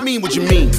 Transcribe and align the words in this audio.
you 0.00 0.06
mean? 0.06 0.22
What 0.22 0.34
you 0.34 0.42
mean? 0.42 0.70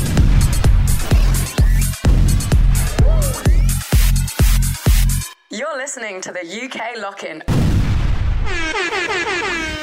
You're 5.52 5.78
listening 5.78 6.22
to 6.22 6.32
the 6.32 6.42
UK 6.42 6.98
Lock 7.00 7.24
In 7.24 7.44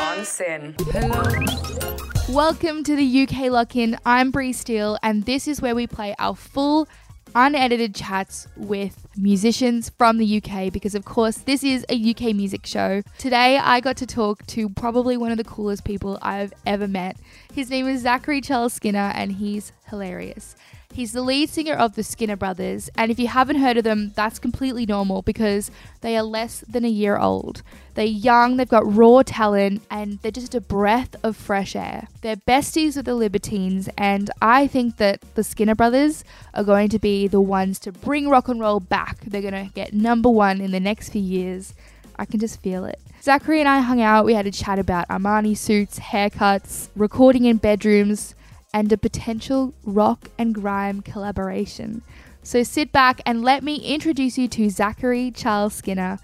on 0.00 0.24
SYN. 0.24 0.74
Hello. 0.90 2.34
Welcome 2.34 2.82
to 2.82 2.96
the 2.96 3.22
UK 3.22 3.50
Lock 3.50 3.76
In. 3.76 3.96
I'm 4.04 4.32
Brea 4.32 4.52
Steele, 4.52 4.98
and 5.04 5.24
this 5.24 5.46
is 5.46 5.62
where 5.62 5.74
we 5.74 5.86
play 5.86 6.16
our 6.18 6.34
full, 6.34 6.88
unedited 7.34 7.94
chats 7.94 8.48
with 8.56 9.06
musicians 9.18 9.90
from 9.98 10.18
the 10.18 10.42
UK 10.42 10.72
because, 10.72 10.94
of 10.94 11.04
course, 11.04 11.38
this 11.38 11.64
is 11.64 11.84
a 11.88 12.10
UK 12.10 12.34
music 12.34 12.64
show. 12.64 13.02
Today, 13.18 13.58
I 13.58 13.80
got 13.80 13.96
to 13.98 14.06
talk 14.06 14.46
to 14.48 14.68
probably 14.70 15.16
one 15.16 15.32
of 15.32 15.38
the 15.38 15.44
coolest 15.44 15.84
people 15.84 16.18
I've 16.22 16.52
ever 16.66 16.88
met. 16.88 17.16
His 17.52 17.68
name 17.68 17.88
is 17.88 18.02
Zachary 18.02 18.40
Charles 18.40 18.72
Skinner, 18.72 19.12
and 19.14 19.32
he's 19.32 19.72
hilarious. 19.88 20.56
He's 20.94 21.12
the 21.12 21.22
lead 21.22 21.50
singer 21.50 21.74
of 21.74 21.94
the 21.94 22.02
Skinner 22.02 22.34
Brothers, 22.34 22.90
and 22.96 23.10
if 23.10 23.20
you 23.20 23.28
haven't 23.28 23.60
heard 23.60 23.76
of 23.76 23.84
them, 23.84 24.12
that's 24.16 24.38
completely 24.38 24.84
normal 24.84 25.22
because 25.22 25.70
they 26.00 26.16
are 26.16 26.22
less 26.22 26.64
than 26.68 26.84
a 26.84 26.88
year 26.88 27.16
old. 27.18 27.62
They're 27.94 28.04
young, 28.04 28.56
they've 28.56 28.68
got 28.68 28.92
raw 28.92 29.22
talent, 29.24 29.82
and 29.90 30.18
they're 30.22 30.32
just 30.32 30.56
a 30.56 30.60
breath 30.60 31.14
of 31.22 31.36
fresh 31.36 31.76
air. 31.76 32.08
They're 32.22 32.36
besties 32.36 32.96
with 32.96 33.04
the 33.04 33.14
Libertines, 33.14 33.88
and 33.96 34.30
I 34.42 34.66
think 34.66 34.96
that 34.96 35.20
the 35.34 35.44
Skinner 35.44 35.76
Brothers 35.76 36.24
are 36.54 36.64
going 36.64 36.88
to 36.88 36.98
be 36.98 37.28
the 37.28 37.40
ones 37.40 37.78
to 37.80 37.92
bring 37.92 38.28
rock 38.28 38.48
and 38.48 38.58
roll 38.58 38.80
back. 38.80 39.20
They're 39.20 39.42
going 39.42 39.66
to 39.66 39.72
get 39.72 39.92
number 39.92 40.30
one 40.30 40.60
in 40.60 40.72
the 40.72 40.80
next 40.80 41.10
few 41.10 41.22
years. 41.22 41.74
I 42.18 42.24
can 42.24 42.40
just 42.40 42.60
feel 42.60 42.84
it. 42.84 42.98
Zachary 43.22 43.60
and 43.60 43.68
I 43.68 43.80
hung 43.80 44.00
out, 44.00 44.24
we 44.24 44.34
had 44.34 44.46
a 44.46 44.50
chat 44.50 44.78
about 44.78 45.06
Armani 45.08 45.56
suits, 45.56 45.98
haircuts, 46.00 46.88
recording 46.96 47.44
in 47.44 47.58
bedrooms, 47.58 48.34
and 48.72 48.92
a 48.92 48.98
potential 48.98 49.74
rock 49.84 50.28
and 50.38 50.54
grime 50.54 51.00
collaboration. 51.02 52.02
So 52.42 52.62
sit 52.62 52.92
back 52.92 53.20
and 53.26 53.42
let 53.42 53.62
me 53.62 53.76
introduce 53.76 54.38
you 54.38 54.48
to 54.48 54.70
Zachary 54.70 55.30
Charles 55.30 55.74
Skinner, 55.74 56.18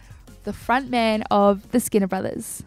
the 0.45 0.53
frontman 0.53 1.25
of 1.31 1.71
the 1.73 1.81
Skinner 1.81 2.07
Brothers. 2.07 2.63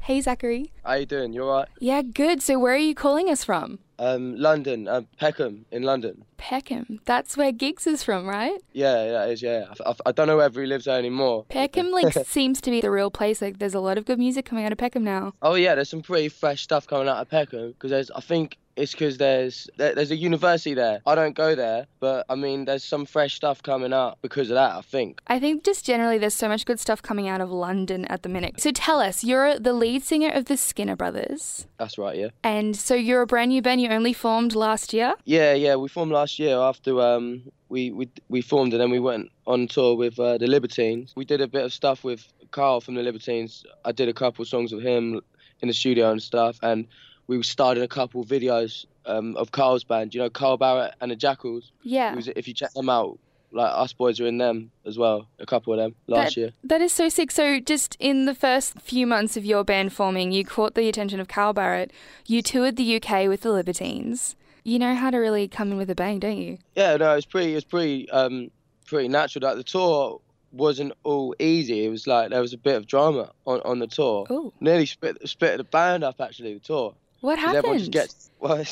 Hey 0.00 0.20
Zachary. 0.20 0.72
How 0.84 0.94
you 0.94 1.06
doing? 1.06 1.32
You 1.32 1.44
alright? 1.44 1.68
Yeah, 1.80 2.02
good. 2.02 2.42
So 2.42 2.58
where 2.58 2.74
are 2.74 2.78
you 2.78 2.94
calling 2.94 3.30
us 3.30 3.42
from? 3.42 3.78
Um, 3.98 4.36
London, 4.36 4.88
um, 4.88 5.06
Peckham 5.18 5.66
in 5.70 5.82
London. 5.82 6.24
Peckham. 6.36 7.00
That's 7.04 7.36
where 7.36 7.52
Giggs 7.52 7.86
is 7.86 8.02
from, 8.02 8.26
right? 8.26 8.60
Yeah, 8.72 9.12
that 9.12 9.30
is. 9.30 9.42
Yeah, 9.42 9.66
I, 9.84 9.90
I, 9.90 9.94
I 10.06 10.12
don't 10.12 10.26
know 10.26 10.36
whether 10.36 10.60
he 10.60 10.66
lives 10.66 10.86
there 10.86 10.98
anymore. 10.98 11.44
Peckham 11.48 11.90
like 11.90 12.12
seems 12.26 12.60
to 12.62 12.70
be 12.70 12.80
the 12.80 12.90
real 12.90 13.10
place. 13.10 13.40
Like 13.40 13.58
there's 13.58 13.74
a 13.74 13.80
lot 13.80 13.98
of 13.98 14.04
good 14.04 14.18
music 14.18 14.44
coming 14.44 14.64
out 14.64 14.72
of 14.72 14.78
Peckham 14.78 15.04
now. 15.04 15.32
Oh 15.42 15.54
yeah, 15.54 15.74
there's 15.74 15.90
some 15.90 16.02
pretty 16.02 16.28
fresh 16.28 16.62
stuff 16.62 16.86
coming 16.86 17.08
out 17.08 17.18
of 17.18 17.28
Peckham 17.28 17.72
because 17.72 17.90
there's, 17.90 18.10
I 18.10 18.20
think 18.20 18.58
it's 18.76 18.92
because 18.92 19.18
there's 19.18 19.68
there, 19.76 19.94
there's 19.94 20.10
a 20.10 20.16
university 20.16 20.74
there. 20.74 21.00
I 21.06 21.14
don't 21.14 21.34
go 21.34 21.54
there, 21.54 21.86
but 22.00 22.26
I 22.28 22.34
mean 22.34 22.64
there's 22.64 22.84
some 22.84 23.06
fresh 23.06 23.34
stuff 23.34 23.62
coming 23.62 23.92
out 23.92 24.18
because 24.22 24.50
of 24.50 24.54
that. 24.54 24.76
I 24.76 24.80
think. 24.80 25.20
I 25.26 25.38
think 25.38 25.64
just 25.64 25.84
generally 25.84 26.18
there's 26.18 26.34
so 26.34 26.48
much 26.48 26.64
good 26.64 26.80
stuff 26.80 27.02
coming 27.02 27.28
out 27.28 27.40
of 27.40 27.50
London 27.50 28.04
at 28.06 28.22
the 28.22 28.28
minute. 28.28 28.60
So 28.60 28.70
tell 28.72 29.00
us, 29.00 29.24
you're 29.24 29.58
the 29.58 29.72
lead 29.72 30.02
singer 30.02 30.30
of 30.30 30.46
the 30.46 30.56
Skinner 30.56 30.96
Brothers. 30.96 31.66
That's 31.78 31.98
right. 31.98 32.16
Yeah. 32.16 32.28
And 32.42 32.76
so 32.76 32.94
you're 32.94 33.22
a 33.22 33.26
brand 33.26 33.50
new 33.50 33.62
band. 33.62 33.80
You 33.80 33.90
only 33.90 34.12
formed 34.12 34.54
last 34.54 34.92
year. 34.92 35.14
Yeah, 35.24 35.54
yeah. 35.54 35.76
We 35.76 35.88
formed 35.88 36.12
last 36.12 36.38
year 36.38 36.56
after 36.56 37.00
um 37.00 37.42
we 37.68 37.90
we 37.90 38.08
we 38.28 38.40
formed 38.40 38.72
and 38.72 38.80
then 38.80 38.90
we 38.90 39.00
went 39.00 39.30
on 39.46 39.66
tour 39.66 39.96
with 39.96 40.18
uh, 40.18 40.38
the 40.38 40.46
Libertines. 40.46 41.12
We 41.16 41.24
did 41.24 41.40
a 41.40 41.48
bit 41.48 41.64
of 41.64 41.72
stuff 41.72 42.04
with 42.04 42.26
Carl 42.50 42.80
from 42.80 42.94
the 42.94 43.02
Libertines. 43.02 43.64
I 43.84 43.92
did 43.92 44.08
a 44.08 44.12
couple 44.12 44.44
songs 44.44 44.72
with 44.72 44.82
him 44.82 45.20
in 45.60 45.68
the 45.68 45.74
studio 45.74 46.10
and 46.10 46.22
stuff, 46.22 46.58
and 46.62 46.86
we 47.26 47.42
started 47.42 47.82
a 47.82 47.88
couple 47.88 48.24
videos 48.24 48.86
um, 49.06 49.36
of 49.36 49.52
Carl's 49.52 49.84
band. 49.84 50.14
You 50.14 50.20
know, 50.22 50.30
Carl 50.30 50.58
Barât 50.58 50.92
and 51.00 51.10
the 51.10 51.16
Jackals. 51.16 51.72
Yeah. 51.82 52.14
Was, 52.14 52.28
if 52.28 52.48
you 52.48 52.54
check 52.54 52.72
them 52.72 52.88
out, 52.88 53.18
like 53.52 53.70
us 53.72 53.92
boys 53.92 54.20
are 54.20 54.26
in 54.26 54.38
them 54.38 54.70
as 54.84 54.98
well. 54.98 55.28
A 55.38 55.46
couple 55.46 55.72
of 55.72 55.78
them 55.78 55.94
last 56.06 56.34
that, 56.34 56.40
year. 56.40 56.52
That 56.64 56.80
is 56.80 56.92
so 56.92 57.08
sick. 57.08 57.30
So, 57.30 57.60
just 57.60 57.96
in 58.00 58.24
the 58.24 58.34
first 58.34 58.80
few 58.80 59.06
months 59.06 59.36
of 59.36 59.44
your 59.44 59.64
band 59.64 59.92
forming, 59.92 60.32
you 60.32 60.44
caught 60.44 60.74
the 60.74 60.88
attention 60.88 61.20
of 61.20 61.28
Carl 61.28 61.54
Barât. 61.54 61.90
You 62.26 62.42
toured 62.42 62.76
the 62.76 62.96
UK 62.96 63.28
with 63.28 63.42
the 63.42 63.52
Libertines. 63.52 64.36
You 64.64 64.78
know 64.78 64.94
how 64.94 65.10
to 65.10 65.18
really 65.18 65.46
come 65.46 65.72
in 65.72 65.76
with 65.76 65.90
a 65.90 65.94
bang, 65.94 66.18
don't 66.18 66.38
you? 66.38 66.58
Yeah, 66.74 66.96
no, 66.96 67.14
it's 67.14 67.26
pretty, 67.26 67.54
it's 67.54 67.66
pretty, 67.66 68.08
um, 68.10 68.50
pretty 68.86 69.08
natural. 69.08 69.46
Like 69.46 69.56
the 69.56 69.62
tour 69.62 70.20
wasn't 70.52 70.92
all 71.02 71.34
easy. 71.38 71.84
It 71.84 71.90
was 71.90 72.06
like 72.06 72.30
there 72.30 72.40
was 72.40 72.52
a 72.52 72.58
bit 72.58 72.76
of 72.76 72.86
drama 72.86 73.30
on, 73.46 73.60
on 73.64 73.78
the 73.78 73.86
tour. 73.86 74.26
Oh. 74.30 74.52
Nearly 74.60 74.86
split 74.86 75.18
split 75.28 75.58
the 75.58 75.64
band 75.64 76.04
up 76.04 76.20
actually. 76.20 76.54
The 76.54 76.60
tour. 76.60 76.94
What 77.24 77.38
'Cause 77.38 77.54
Everyone 77.54 77.78
just 77.78 77.90
gets 77.90 78.30
well, 78.38 78.62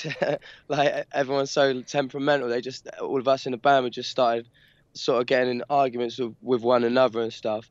like 0.69 1.07
everyone's 1.15 1.51
so 1.51 1.81
temperamental. 1.83 2.49
They 2.51 2.61
just 2.61 2.87
all 3.01 3.19
of 3.19 3.27
us 3.27 3.47
in 3.47 3.53
the 3.53 3.59
band 3.59 3.85
we 3.85 3.91
just 3.91 4.11
started 4.11 4.47
sort 4.95 5.23
of 5.23 5.27
getting 5.27 5.49
in 5.51 5.65
arguments 5.71 6.19
with, 6.19 6.35
with 6.43 6.61
one 6.61 6.85
another 6.85 7.23
and 7.23 7.33
stuff, 7.33 7.71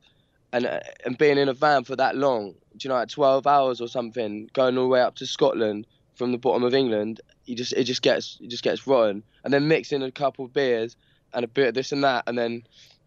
and 0.52 0.66
uh, 0.66 0.80
and 1.06 1.20
being 1.20 1.38
in 1.38 1.50
a 1.50 1.54
van 1.54 1.84
for 1.84 1.96
that 1.98 2.16
long. 2.16 2.54
Do 2.78 2.88
you 2.88 2.90
know, 2.90 2.96
like 2.96 3.10
twelve 3.10 3.46
hours 3.46 3.80
or 3.80 3.88
something, 3.88 4.50
going 4.54 4.76
all 4.76 4.86
the 4.86 4.90
way 4.90 5.02
up 5.02 5.14
to 5.18 5.28
Scotland 5.28 5.86
from 6.16 6.32
the 6.32 6.40
bottom 6.40 6.64
of 6.64 6.74
England. 6.74 7.22
You 7.46 7.56
just 7.56 7.74
it 7.74 7.84
just 7.84 8.02
gets 8.02 8.40
it 8.42 8.50
just 8.50 8.64
gets 8.64 8.88
rotten, 8.88 9.24
and 9.44 9.54
then 9.54 9.68
mixing 9.68 10.02
a 10.02 10.12
couple 10.12 10.46
of 10.46 10.54
beers 10.54 10.96
and 11.32 11.46
a 11.46 11.48
bit 11.48 11.68
of 11.68 11.74
this 11.76 11.92
and 11.92 12.04
that, 12.04 12.24
and 12.26 12.36
then 12.36 12.64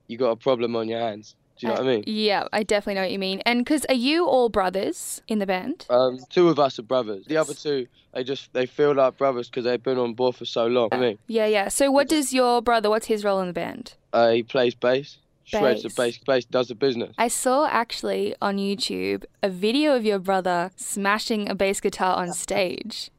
you 0.07 0.17
got 0.17 0.31
a 0.31 0.37
problem 0.37 0.77
on 0.77 0.89
your 0.89 1.01
hands. 1.01 1.35
Do 1.59 1.67
you 1.67 1.69
know 1.73 1.79
what 1.81 1.89
I 1.89 1.95
mean? 1.97 2.05
Yeah, 2.07 2.49
I 2.53 2.65
definitely 2.65 2.95
know 2.95 3.03
what 3.03 3.13
you 3.13 3.19
mean. 3.19 3.41
And 3.47 3.61
because 3.65 3.85
are 3.89 3.95
you 3.95 4.27
all 4.27 4.49
brothers 4.49 5.23
in 5.29 5.39
the 5.39 5.47
band? 5.47 5.87
Um, 5.89 6.19
two 6.29 6.49
of 6.49 6.59
us 6.59 6.79
are 6.81 6.83
brothers. 6.83 7.27
The 7.27 7.37
other 7.37 7.55
two, 7.55 7.87
they 8.13 8.25
just 8.25 8.53
they 8.53 8.67
feel 8.67 8.93
like 8.95 9.17
brothers 9.19 9.49
because 9.49 9.65
they've 9.65 9.83
been 9.83 9.99
on 9.99 10.15
board 10.15 10.35
for 10.35 10.45
so 10.45 10.67
long. 10.67 10.89
I 10.91 10.99
mean, 10.99 11.19
Yeah, 11.29 11.47
yeah. 11.47 11.69
So, 11.69 11.91
what 11.93 12.09
does 12.09 12.35
your 12.35 12.61
brother? 12.61 12.91
What's 12.91 13.07
his 13.07 13.25
role 13.25 13.41
in 13.41 13.47
the 13.47 13.53
band? 13.53 13.95
uh, 14.13 14.31
he 14.31 14.43
plays 14.43 14.75
bass, 14.75 15.19
shreds 15.45 15.83
the 15.83 15.89
Bass. 15.91 15.97
bass, 15.97 16.19
bass 16.27 16.45
does 16.47 16.69
the 16.69 16.75
business. 16.75 17.15
I 17.19 17.29
saw 17.29 17.69
actually 17.69 18.35
on 18.43 18.57
YouTube 18.59 19.25
a 19.43 19.49
video 19.49 19.95
of 19.95 20.05
your 20.05 20.19
brother 20.19 20.73
smashing 20.77 21.49
a 21.49 21.55
bass 21.55 21.81
guitar 21.81 22.17
on 22.17 22.33
stage. 22.33 23.11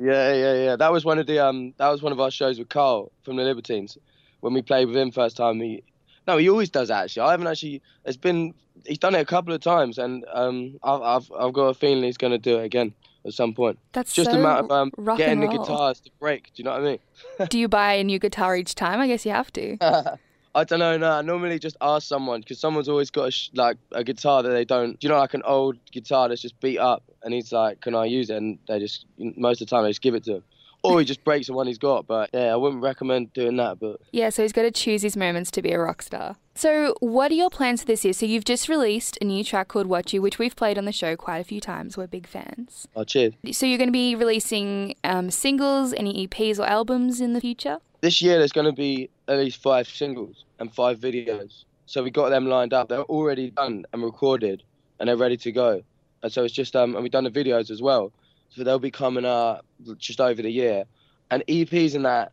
Yeah, 0.00 0.32
yeah, 0.34 0.54
yeah. 0.54 0.76
That 0.76 0.90
was 0.92 1.04
one 1.04 1.20
of 1.20 1.28
the 1.28 1.38
um, 1.38 1.74
that 1.76 1.88
was 1.90 2.02
one 2.02 2.10
of 2.10 2.18
our 2.18 2.32
shows 2.32 2.58
with 2.58 2.68
Carl 2.68 3.12
from 3.22 3.36
the 3.36 3.44
Libertines. 3.44 3.96
When 4.40 4.52
we 4.52 4.62
played 4.62 4.86
with 4.88 4.96
him 4.96 5.12
first 5.12 5.36
time, 5.36 5.60
he, 5.60 5.82
no, 6.26 6.36
he 6.36 6.48
always 6.48 6.70
does 6.70 6.90
actually. 6.90 7.22
I 7.22 7.30
haven't 7.32 7.46
actually. 7.46 7.82
It's 8.04 8.16
been 8.16 8.54
he's 8.86 8.98
done 8.98 9.14
it 9.14 9.20
a 9.20 9.24
couple 9.24 9.54
of 9.54 9.60
times, 9.60 9.98
and 9.98 10.24
um, 10.32 10.78
I've 10.82 11.02
I've, 11.02 11.32
I've 11.38 11.52
got 11.52 11.66
a 11.66 11.74
feeling 11.74 12.04
he's 12.04 12.16
going 12.16 12.32
to 12.32 12.38
do 12.38 12.58
it 12.58 12.64
again 12.64 12.94
at 13.24 13.32
some 13.32 13.54
point. 13.54 13.78
That's 13.92 14.12
Just 14.12 14.30
so 14.30 14.38
a 14.38 14.40
matter 14.40 14.64
of 14.64 14.70
um, 14.70 14.92
getting 15.16 15.40
the 15.40 15.46
guitars 15.46 16.00
to 16.00 16.10
break. 16.20 16.52
Do 16.54 16.62
you 16.62 16.64
know 16.64 16.72
what 16.72 16.80
I 16.80 16.84
mean? 16.84 16.98
Do 17.48 17.58
you 17.58 17.68
buy 17.68 17.94
a 17.94 18.04
new 18.04 18.18
guitar 18.18 18.56
each 18.56 18.74
time? 18.74 19.00
I 19.00 19.06
guess 19.06 19.24
you 19.24 19.32
have 19.32 19.52
to. 19.54 19.76
I 20.56 20.62
don't 20.62 20.78
know. 20.78 20.96
No, 20.96 21.10
I 21.10 21.22
normally 21.22 21.58
just 21.58 21.76
ask 21.80 22.06
someone 22.06 22.40
because 22.40 22.60
someone's 22.60 22.88
always 22.88 23.10
got 23.10 23.28
a 23.28 23.30
sh- 23.32 23.50
like 23.54 23.76
a 23.90 24.04
guitar 24.04 24.42
that 24.42 24.50
they 24.50 24.64
don't. 24.64 25.02
You 25.02 25.08
know, 25.08 25.18
like 25.18 25.34
an 25.34 25.42
old 25.44 25.78
guitar 25.90 26.28
that's 26.28 26.42
just 26.42 26.58
beat 26.60 26.78
up, 26.78 27.02
and 27.24 27.34
he's 27.34 27.50
like, 27.50 27.80
"Can 27.80 27.96
I 27.96 28.04
use 28.04 28.30
it?" 28.30 28.36
And 28.36 28.58
they 28.68 28.78
just 28.78 29.06
most 29.18 29.60
of 29.60 29.66
the 29.66 29.74
time 29.74 29.82
they 29.82 29.90
just 29.90 30.02
give 30.02 30.14
it 30.14 30.22
to 30.24 30.36
him, 30.36 30.44
or 30.84 31.00
he 31.00 31.04
just 31.04 31.24
breaks 31.24 31.46
the 31.48 31.52
one 31.52 31.66
he's 31.66 31.78
got. 31.78 32.06
But 32.06 32.30
yeah, 32.32 32.52
I 32.52 32.56
wouldn't 32.56 32.82
recommend 32.82 33.32
doing 33.32 33.56
that. 33.56 33.80
But 33.80 34.00
Yeah, 34.12 34.30
so 34.30 34.42
he's 34.42 34.52
got 34.52 34.62
to 34.62 34.70
choose 34.70 35.02
his 35.02 35.16
moments 35.16 35.50
to 35.52 35.62
be 35.62 35.72
a 35.72 35.78
rock 35.78 36.02
star. 36.02 36.36
So, 36.54 36.94
what 37.00 37.32
are 37.32 37.34
your 37.34 37.50
plans 37.50 37.80
for 37.80 37.86
this 37.86 38.04
year? 38.04 38.12
So, 38.12 38.26
you've 38.26 38.44
just 38.44 38.68
released 38.68 39.18
a 39.20 39.24
new 39.24 39.42
track 39.42 39.68
called 39.68 39.88
Watch 39.88 40.12
You, 40.12 40.22
which 40.22 40.38
we've 40.38 40.54
played 40.54 40.78
on 40.78 40.84
the 40.84 40.92
show 40.92 41.16
quite 41.16 41.38
a 41.38 41.44
few 41.44 41.60
times. 41.60 41.96
We're 41.96 42.06
big 42.06 42.28
fans. 42.28 42.86
oh, 42.94 43.02
cheers. 43.02 43.34
So, 43.50 43.66
you're 43.66 43.78
going 43.78 43.88
to 43.88 43.92
be 43.92 44.14
releasing 44.14 44.94
um, 45.02 45.32
singles, 45.32 45.92
any 45.94 46.26
EPs 46.28 46.60
or 46.60 46.66
albums 46.66 47.20
in 47.20 47.32
the 47.32 47.40
future? 47.40 47.78
This 48.02 48.20
year 48.20 48.38
there's 48.38 48.52
going 48.52 48.66
to 48.66 48.72
be 48.72 49.08
at 49.28 49.38
least 49.38 49.62
five 49.62 49.88
singles 49.88 50.44
and 50.58 50.70
five 50.72 50.98
videos. 50.98 51.64
So 51.86 52.02
we 52.02 52.10
got 52.10 52.28
them 52.28 52.46
lined 52.46 52.74
up. 52.74 52.88
They're 52.88 53.02
already 53.02 53.50
done 53.50 53.86
and 53.92 54.02
recorded, 54.02 54.62
and 55.00 55.08
they're 55.08 55.16
ready 55.16 55.38
to 55.38 55.52
go. 55.52 55.82
And 56.22 56.30
so 56.30 56.44
it's 56.44 56.52
just 56.52 56.76
um, 56.76 56.94
and 56.94 57.02
we've 57.02 57.12
done 57.12 57.24
the 57.24 57.30
videos 57.30 57.70
as 57.70 57.80
well. 57.80 58.12
So 58.54 58.64
they'll 58.64 58.78
be 58.78 58.90
coming 58.90 59.26
out 59.26 59.64
just 59.98 60.20
over 60.20 60.40
the 60.40 60.50
year. 60.50 60.84
And 61.30 61.42
EPs 61.48 61.94
and 61.94 62.04
that, 62.04 62.32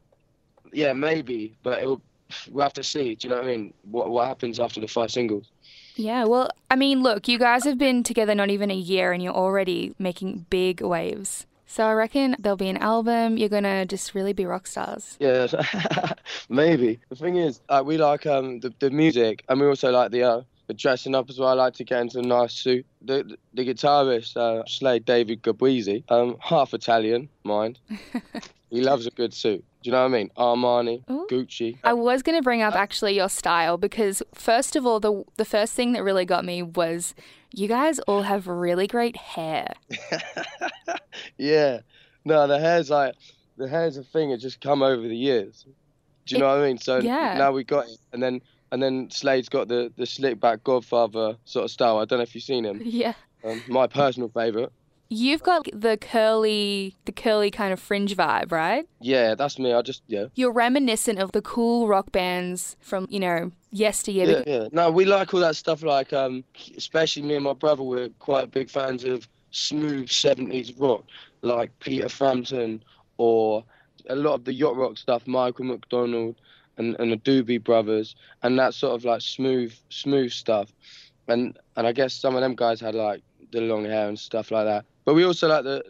yeah, 0.71 0.94
maybe, 0.94 1.56
but 1.63 1.81
it'll, 1.81 2.01
we'll 2.50 2.63
have 2.63 2.73
to 2.73 2.83
see. 2.83 3.15
Do 3.15 3.27
you 3.27 3.33
know 3.33 3.41
what 3.41 3.45
I 3.45 3.47
mean? 3.47 3.73
What 3.89 4.09
what 4.09 4.27
happens 4.27 4.59
after 4.59 4.79
the 4.79 4.88
five 4.88 5.12
singles? 5.12 5.50
Yeah, 5.95 6.25
well, 6.25 6.50
I 6.69 6.75
mean, 6.75 7.03
look, 7.03 7.27
you 7.27 7.38
guys 7.38 7.63
have 7.65 7.77
been 7.77 8.03
together 8.03 8.35
not 8.35 8.50
even 8.50 8.71
a 8.71 8.75
year 8.75 9.12
and 9.12 9.21
you're 9.21 9.33
already 9.33 9.94
making 10.00 10.45
big 10.50 10.81
waves. 10.81 11.45
So, 11.65 11.85
I 11.85 11.94
reckon 11.94 12.35
there'll 12.38 12.57
be 12.57 12.67
an 12.67 12.77
album. 12.77 13.38
You're 13.38 13.47
to 13.50 13.85
just 13.85 14.13
really 14.13 14.33
be 14.33 14.45
rock 14.45 14.67
stars. 14.67 15.15
Yeah, 15.21 15.47
maybe. 16.50 17.00
The 17.09 17.15
thing 17.15 17.38
is, 17.38 17.62
like, 17.69 17.85
we 17.85 17.97
like 17.97 18.25
um 18.25 18.59
the, 18.59 18.74
the 18.79 18.89
music, 18.89 19.44
and 19.47 19.59
we 19.59 19.67
also 19.67 19.89
like 19.89 20.12
the 20.12 20.24
uh, 20.24 20.41
the 20.71 20.77
dressing 20.77 21.13
up 21.13 21.29
as 21.29 21.38
well. 21.38 21.50
I 21.50 21.53
like 21.53 21.73
to 21.75 21.83
get 21.83 22.00
into 22.00 22.19
a 22.19 22.21
nice 22.21 22.53
suit. 22.53 22.85
The 23.01 23.23
the, 23.23 23.38
the 23.53 23.73
guitarist, 23.73 24.38
uh, 24.38 24.63
Slade 24.65 25.03
David 25.03 25.44
Gabuizi, 25.44 26.09
um, 26.09 26.38
half 26.39 26.73
Italian, 26.73 27.27
mind. 27.44 27.77
he 28.69 28.81
loves 28.81 29.06
a 29.06 29.12
good 29.12 29.33
suit. 29.33 29.65
Do 29.83 29.89
you 29.89 29.91
know 29.91 30.03
what 30.03 30.13
I 30.13 30.18
mean? 30.18 30.31
Armani, 30.38 31.03
Ooh. 31.09 31.27
Gucci. 31.29 31.77
I 31.83 31.91
was 31.91 32.23
going 32.23 32.38
to 32.38 32.41
bring 32.41 32.62
up 32.62 32.73
actually 32.73 33.15
your 33.15 33.27
style 33.27 33.77
because 33.77 34.23
first 34.33 34.77
of 34.77 34.85
all, 34.85 35.01
the 35.01 35.25
the 35.35 35.44
first 35.44 35.73
thing 35.73 35.91
that 35.91 36.03
really 36.03 36.23
got 36.23 36.45
me 36.45 36.63
was 36.63 37.15
you 37.51 37.67
guys 37.67 38.00
all 38.00 38.21
have 38.21 38.47
really 38.47 38.88
great 38.88 39.17
hair. 39.17 39.74
yeah, 41.38 41.81
no, 42.24 42.47
the 42.47 42.59
hair's 42.59 42.89
like 42.89 43.15
the 43.57 43.67
hair's 43.67 43.97
a 43.97 44.03
thing. 44.03 44.31
It 44.31 44.38
just 44.38 44.62
come 44.62 44.81
over 44.81 45.06
the 45.06 45.17
years. 45.17 45.65
Do 46.27 46.35
you 46.35 46.39
know 46.39 46.47
what 46.47 46.59
I 46.59 46.67
mean? 46.67 46.77
So 46.77 47.00
yeah. 47.00 47.38
now 47.38 47.51
we 47.51 47.65
got 47.65 47.88
it, 47.88 47.97
and 48.13 48.24
then 48.24 48.41
and 48.71 48.81
then 48.81 49.09
Slade's 49.09 49.50
got 49.50 49.68
the 49.68 49.91
the 49.97 50.06
slick 50.06 50.39
back 50.39 50.63
Godfather 50.63 51.35
sort 51.45 51.65
of 51.65 51.71
style. 51.71 51.97
I 51.97 52.06
don't 52.06 52.19
know 52.19 52.23
if 52.23 52.33
you've 52.35 52.44
seen 52.44 52.65
him. 52.65 52.81
Yeah. 52.91 53.13
Um, 53.44 53.63
my 53.68 53.88
personal 53.88 54.29
favorite. 54.29 54.71
You've 55.09 55.41
got 55.41 55.68
the 55.73 55.97
curly, 55.97 56.95
the 57.06 57.12
curly 57.12 57.50
kind 57.50 57.73
of 57.73 57.79
fringe 57.79 58.15
vibe, 58.15 58.51
right? 58.51 58.88
Yeah, 59.00 59.33
that's 59.33 59.57
me. 59.57 59.73
I 59.73 59.81
just 59.81 60.03
yeah. 60.07 60.25
You're 60.35 60.51
reminiscent 60.51 61.19
of 61.19 61.31
the 61.31 61.41
cool 61.41 61.88
rock 61.88 62.12
bands 62.12 62.77
from, 62.79 63.07
you 63.09 63.19
know, 63.19 63.51
yesteryear. 63.71 64.29
Yeah, 64.29 64.44
yeah. 64.45 64.68
No, 64.71 64.91
we 64.91 65.06
like 65.06 65.33
all 65.33 65.39
that 65.39 65.56
stuff. 65.56 65.83
Like, 65.83 66.13
um, 66.13 66.44
especially 66.77 67.24
me 67.24 67.35
and 67.35 67.44
my 67.44 67.53
brother, 67.53 67.83
we're 67.83 68.09
quite 68.19 68.51
big 68.51 68.69
fans 68.69 69.03
of 69.03 69.27
smooth 69.50 70.07
'70s 70.07 70.79
rock, 70.79 71.03
like 71.41 71.71
Peter 71.79 72.07
Frampton 72.07 72.83
or 73.17 73.63
a 74.09 74.15
lot 74.15 74.35
of 74.35 74.45
the 74.45 74.53
yacht 74.53 74.75
rock 74.75 74.97
stuff, 74.97 75.27
Michael 75.27 75.65
McDonald 75.65 76.35
and, 76.77 76.95
and 77.00 77.12
the 77.12 77.18
Doobie 77.18 77.63
Brothers, 77.63 78.15
and 78.44 78.57
that 78.59 78.73
sort 78.73 78.95
of 78.95 79.06
like 79.06 79.21
smooth, 79.21 79.73
smooth 79.89 80.31
stuff. 80.31 80.71
And 81.27 81.57
and 81.75 81.88
I 81.88 81.91
guess 81.91 82.13
some 82.13 82.35
of 82.35 82.41
them 82.41 82.56
guys 82.56 82.79
had 82.79 82.95
like 82.95 83.21
the 83.51 83.62
long 83.62 83.85
hair 83.85 84.07
and 84.07 84.19
stuff 84.19 84.51
like 84.51 84.65
that. 84.65 84.85
But 85.06 85.13
we 85.13 85.25
also 85.25 85.47
like 85.47 85.63
the 85.63 85.83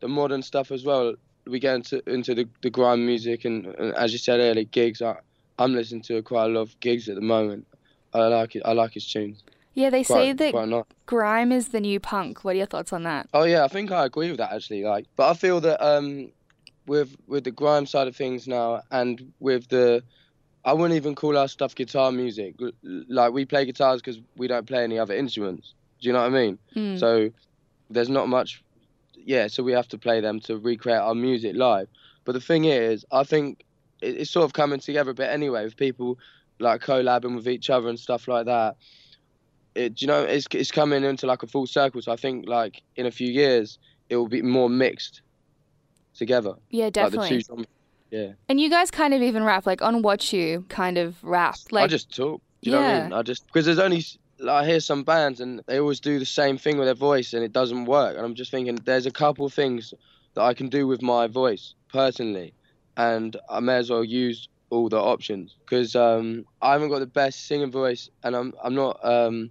the 0.00 0.08
modern 0.08 0.42
stuff 0.42 0.70
as 0.70 0.84
well. 0.84 1.14
We 1.46 1.58
get 1.58 1.74
into 1.74 2.02
into 2.10 2.34
the, 2.34 2.48
the 2.62 2.70
grime 2.70 3.04
music 3.04 3.44
and, 3.44 3.66
and 3.66 3.94
as 3.94 4.12
you 4.12 4.18
said 4.18 4.40
earlier, 4.40 4.64
Giggs. 4.64 5.02
I, 5.02 5.16
I'm 5.58 5.74
listening 5.74 6.02
to 6.02 6.22
quite 6.22 6.46
a 6.46 6.48
lot 6.48 6.60
of 6.62 6.80
Giggs 6.80 7.08
at 7.08 7.14
the 7.14 7.20
moment. 7.20 7.66
I 8.14 8.26
like 8.26 8.56
it. 8.56 8.62
I 8.64 8.72
like 8.72 8.92
his 8.92 9.10
tunes. 9.10 9.42
Yeah, 9.74 9.88
they 9.88 10.04
Quite, 10.04 10.38
say 10.38 10.52
that 10.52 10.84
grime 11.06 11.50
is 11.50 11.68
the 11.68 11.80
new 11.80 11.98
punk. 11.98 12.44
What 12.44 12.54
are 12.54 12.58
your 12.58 12.66
thoughts 12.66 12.92
on 12.92 13.04
that? 13.04 13.28
Oh 13.32 13.44
yeah, 13.44 13.64
I 13.64 13.68
think 13.68 13.90
I 13.90 14.04
agree 14.04 14.28
with 14.28 14.38
that 14.38 14.52
actually. 14.52 14.84
Like, 14.84 15.06
but 15.16 15.30
I 15.30 15.34
feel 15.34 15.60
that 15.60 15.82
um, 15.84 16.30
with 16.86 17.16
with 17.26 17.44
the 17.44 17.50
grime 17.50 17.86
side 17.86 18.06
of 18.06 18.14
things 18.14 18.46
now, 18.46 18.82
and 18.90 19.32
with 19.40 19.68
the, 19.68 20.02
I 20.64 20.72
wouldn't 20.72 20.96
even 20.96 21.14
call 21.14 21.36
our 21.36 21.48
stuff 21.48 21.74
guitar 21.74 22.12
music. 22.12 22.54
Like 22.82 23.32
we 23.32 23.44
play 23.44 23.64
guitars 23.64 24.00
because 24.00 24.20
we 24.36 24.46
don't 24.46 24.66
play 24.66 24.84
any 24.84 24.98
other 24.98 25.14
instruments. 25.14 25.74
Do 26.00 26.08
you 26.08 26.12
know 26.12 26.20
what 26.20 26.26
I 26.32 26.42
mean? 26.42 26.58
Mm. 26.76 26.98
So 26.98 27.30
there's 27.90 28.08
not 28.08 28.28
much. 28.28 28.62
Yeah, 29.16 29.46
so 29.48 29.62
we 29.62 29.72
have 29.72 29.88
to 29.88 29.98
play 29.98 30.20
them 30.20 30.40
to 30.40 30.58
recreate 30.58 31.00
our 31.00 31.14
music 31.14 31.56
live. 31.56 31.88
But 32.24 32.32
the 32.32 32.40
thing 32.40 32.64
is, 32.64 33.04
I 33.12 33.24
think 33.24 33.64
it's 34.00 34.30
sort 34.30 34.44
of 34.44 34.52
coming 34.52 34.80
together 34.80 35.10
a 35.10 35.14
bit 35.14 35.30
anyway 35.30 35.64
with 35.64 35.76
people 35.76 36.18
like 36.58 36.80
collabing 36.82 37.34
with 37.36 37.48
each 37.48 37.70
other 37.70 37.88
and 37.88 37.98
stuff 37.98 38.28
like 38.28 38.46
that. 38.46 38.76
It, 39.74 39.94
do 39.96 40.04
you 40.04 40.06
know, 40.08 40.22
it's 40.22 40.46
it's 40.52 40.70
coming 40.70 41.02
into 41.02 41.26
like 41.26 41.42
a 41.42 41.46
full 41.46 41.66
circle. 41.66 42.02
So 42.02 42.12
I 42.12 42.16
think 42.16 42.48
like 42.48 42.82
in 42.96 43.06
a 43.06 43.10
few 43.10 43.28
years 43.32 43.78
it 44.10 44.16
will 44.16 44.28
be 44.28 44.42
more 44.42 44.68
mixed 44.68 45.22
together. 46.14 46.54
yeah, 46.70 46.84
Like 46.84 46.92
definitely. 46.94 47.40
genres. 47.40 47.66
Yeah. 48.12 48.32
and 48.50 48.60
you 48.60 48.68
guys 48.68 48.90
kind 48.90 49.14
of 49.14 49.22
even 49.22 49.42
rap, 49.42 49.64
like 49.64 49.80
on 49.80 50.02
Watch 50.02 50.34
You, 50.34 50.66
kind 50.68 50.98
of 50.98 51.16
rap. 51.24 51.56
Like, 51.70 51.84
I 51.84 51.86
just 51.86 52.14
talk. 52.14 52.42
Do 52.62 52.70
you 52.70 52.76
know 52.76 52.82
what 52.82 52.90
I 52.90 52.92
Yeah. 52.92 53.02
mean? 53.04 53.12
I 53.14 53.22
just 53.22 53.46
because 53.46 53.64
there's 53.64 53.78
only 53.78 54.04
like, 54.38 54.64
I 54.64 54.66
hear 54.66 54.80
some 54.80 55.02
bands 55.02 55.40
and 55.40 55.62
they 55.66 55.80
always 55.80 55.98
do 55.98 56.18
the 56.18 56.26
same 56.26 56.58
thing 56.58 56.76
with 56.76 56.86
their 56.86 56.94
voice 56.94 57.32
and 57.32 57.42
it 57.42 57.52
doesn't 57.52 57.86
work. 57.86 58.16
And 58.16 58.24
I'm 58.24 58.34
just 58.34 58.50
thinking 58.50 58.76
there's 58.76 59.06
a 59.06 59.10
couple 59.10 59.46
of 59.46 59.54
things 59.54 59.94
that 60.34 60.42
I 60.42 60.52
can 60.52 60.68
do 60.68 60.86
with 60.86 61.00
my 61.00 61.26
voice 61.26 61.74
personally, 61.90 62.52
and 62.98 63.34
I 63.48 63.60
may 63.60 63.76
as 63.76 63.88
well 63.88 64.04
use 64.04 64.48
all 64.68 64.88
the 64.90 64.98
options 65.00 65.56
because 65.64 65.96
um, 65.96 66.44
I 66.60 66.72
haven't 66.72 66.90
got 66.90 66.98
the 66.98 67.06
best 67.06 67.46
singing 67.46 67.70
voice 67.72 68.10
and 68.22 68.36
I'm 68.36 68.52
I'm 68.62 68.74
not 68.74 69.02
um, 69.02 69.50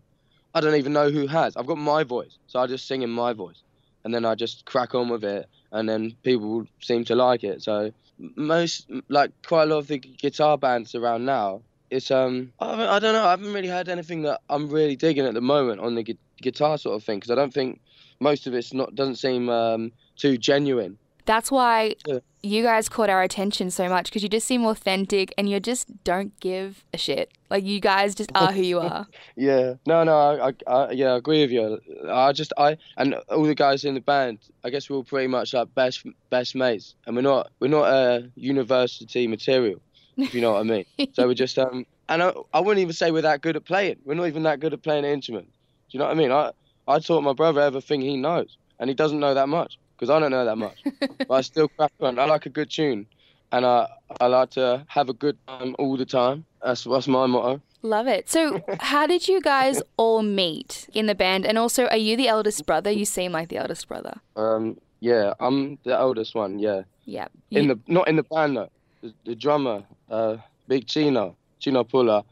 I 0.54 0.62
don't 0.62 0.76
even 0.76 0.94
know 0.94 1.10
who 1.10 1.26
has. 1.26 1.58
I've 1.58 1.68
got 1.68 1.78
my 1.80 2.04
voice, 2.04 2.38
so 2.46 2.60
I 2.60 2.68
just 2.68 2.88
sing 2.88 3.02
in 3.02 3.10
my 3.10 3.34
voice, 3.34 3.64
and 4.04 4.14
then 4.14 4.24
I 4.24 4.36
just 4.36 4.66
crack 4.66 4.94
on 4.94 5.10
with 5.10 5.24
it, 5.24 5.48
and 5.72 5.90
then 5.90 6.16
people 6.24 6.66
seem 6.82 7.04
to 7.06 7.16
like 7.16 7.44
it. 7.44 7.64
So 7.64 7.92
most 8.36 8.90
like 9.10 9.32
quite 9.46 9.64
a 9.64 9.66
lot 9.66 9.78
of 9.80 9.88
the 9.88 9.98
guitar 10.00 10.58
bands 10.58 10.96
around 10.96 11.26
now 11.26 11.62
it's 11.90 12.12
um 12.12 12.52
I, 12.60 12.96
I 12.96 13.00
don't 13.00 13.14
know 13.14 13.26
I 13.26 13.32
haven't 13.32 13.54
really 13.54 13.68
heard 13.68 13.90
anything 13.90 14.24
that 14.24 14.42
I'm 14.50 14.70
really 14.70 14.96
digging 14.96 15.26
at 15.26 15.34
the 15.34 15.42
moment 15.42 15.82
on 15.82 15.96
the 15.96 16.04
gu- 16.04 16.18
guitar 16.42 16.78
sort 16.78 16.96
of 16.96 17.04
thing 17.04 17.18
because 17.18 17.32
I 17.32 17.36
don't 17.36 17.54
think 17.54 17.82
most 18.20 18.48
of 18.48 18.54
it's 18.54 18.74
not 18.74 18.96
doesn't 18.96 19.16
seem 19.16 19.50
um 19.50 19.92
too 20.16 20.38
genuine 20.38 20.98
that's 21.34 21.50
why 21.58 21.96
Yeah. 22.08 22.20
you 22.44 22.62
guys 22.70 22.90
caught 22.96 23.10
our 23.16 23.24
attention 23.30 23.72
so 23.72 23.86
much 23.96 24.06
because 24.08 24.24
you 24.24 24.30
just 24.38 24.48
seem 24.48 24.66
authentic 24.66 25.34
and 25.38 25.48
you 25.50 25.60
just 25.72 25.86
don't 26.04 26.32
give 26.40 26.84
a 26.94 26.98
shit. 26.98 27.28
Like, 27.54 27.64
you 27.72 27.80
guys 27.80 28.10
just 28.16 28.32
are 28.42 28.52
who 28.58 28.64
you 28.74 28.80
are. 28.92 29.06
yeah. 29.48 29.76
No 29.92 29.98
no 30.10 30.16
I, 30.18 30.50
I, 30.50 30.52
I 30.78 30.92
yeah 31.02 31.12
I 31.14 31.18
agree 31.24 31.42
with 31.44 31.52
you. 31.58 31.64
I 32.10 32.32
just 32.42 32.52
I 32.58 32.70
and 32.98 33.08
all 33.36 33.44
the 33.44 33.56
guys 33.66 33.86
in 33.86 33.94
the 33.94 34.02
band 34.14 34.40
I 34.66 34.70
guess 34.72 34.90
we're 34.90 34.98
all 34.98 35.04
pretty 35.14 35.28
much 35.38 35.54
like 35.54 35.74
best 35.82 35.98
best 36.30 36.52
mates. 36.56 36.96
And 37.06 37.16
we're 37.16 37.22
not 37.34 37.44
we're 37.60 37.76
not 37.80 37.86
uh, 38.00 38.20
university 38.36 39.28
material 39.28 39.80
if 40.18 40.34
you 40.36 40.42
know 40.42 40.52
what 40.54 40.60
I 40.60 40.64
mean. 40.64 40.86
So 41.16 41.28
we're 41.28 41.34
just 41.46 41.58
um 41.58 41.86
and 42.10 42.22
I, 42.24 42.34
I 42.54 42.60
wouldn't 42.60 42.82
even 42.82 42.94
say 43.02 43.12
we're 43.12 43.22
that 43.32 43.42
good 43.42 43.56
at 43.56 43.64
playing. 43.66 43.98
We're 44.06 44.16
not 44.22 44.28
even 44.28 44.44
that 44.44 44.60
good 44.60 44.74
at 44.74 44.82
playing 44.84 45.06
an 45.06 45.12
instrument. 45.12 45.46
Do 45.48 45.92
you 45.94 46.00
know 46.00 46.06
what 46.10 46.18
I 46.18 46.22
mean? 46.22 46.32
I 46.32 46.52
I 46.94 47.00
taught 47.00 47.22
my 47.24 47.34
brother 47.42 47.62
everything 47.62 48.02
he 48.02 48.18
knows 48.18 48.58
and 48.80 48.90
he 48.90 48.96
doesn't 49.02 49.20
know 49.26 49.34
that 49.34 49.48
much 49.60 49.78
because 50.02 50.10
I 50.10 50.20
don't 50.20 50.32
know 50.32 50.44
that 50.46 50.58
much 50.58 50.84
but 51.28 51.32
I 51.32 51.42
still 51.42 51.68
crack 51.68 51.92
on 52.02 52.18
I 52.18 52.26
like 52.26 52.48
a 52.48 52.50
good 52.50 52.70
tune 52.72 53.06
and 53.52 53.66
I 53.66 53.88
I 54.20 54.26
like 54.28 54.50
to 54.52 54.84
have 54.88 55.10
a 55.10 55.14
good 55.14 55.38
time 55.48 55.76
all 55.78 55.96
the 55.96 56.06
time 56.06 56.44
that's 56.64 56.84
that's 56.86 57.08
my 57.08 57.28
motto 57.28 57.62
Love 57.84 58.06
it. 58.06 58.30
So, 58.30 58.62
how 58.80 59.08
did 59.08 59.28
you 59.28 59.42
guys 59.42 59.82
all 59.98 60.22
meet 60.22 60.88
in 60.94 61.08
the 61.08 61.16
band? 61.16 61.48
And 61.48 61.58
also, 61.58 61.88
are 61.88 61.98
you 61.98 62.16
the 62.16 62.28
eldest 62.28 62.68
brother? 62.68 62.92
You 62.92 63.06
seem 63.06 63.32
like 63.32 63.50
the 63.50 63.58
eldest 63.58 63.88
brother. 63.88 64.16
um 64.36 64.78
yeah 65.00 65.34
I'm 65.40 65.80
the 65.84 65.94
eldest 65.98 66.36
one 66.36 66.60
yeah 66.60 66.84
Yeah. 67.06 67.28
in 67.50 67.64
You- 67.64 67.70
the 67.74 67.80
not 67.88 68.08
in 68.08 68.18
the 68.18 68.24
band 68.24 68.56
though. 68.58 68.70
The, 69.02 69.12
the 69.26 69.34
drummer, 69.36 69.82
uh, 70.12 70.38
Big 70.68 70.86
Chino, 70.86 71.36
Chino 71.60 71.84
Pula, 71.84 72.24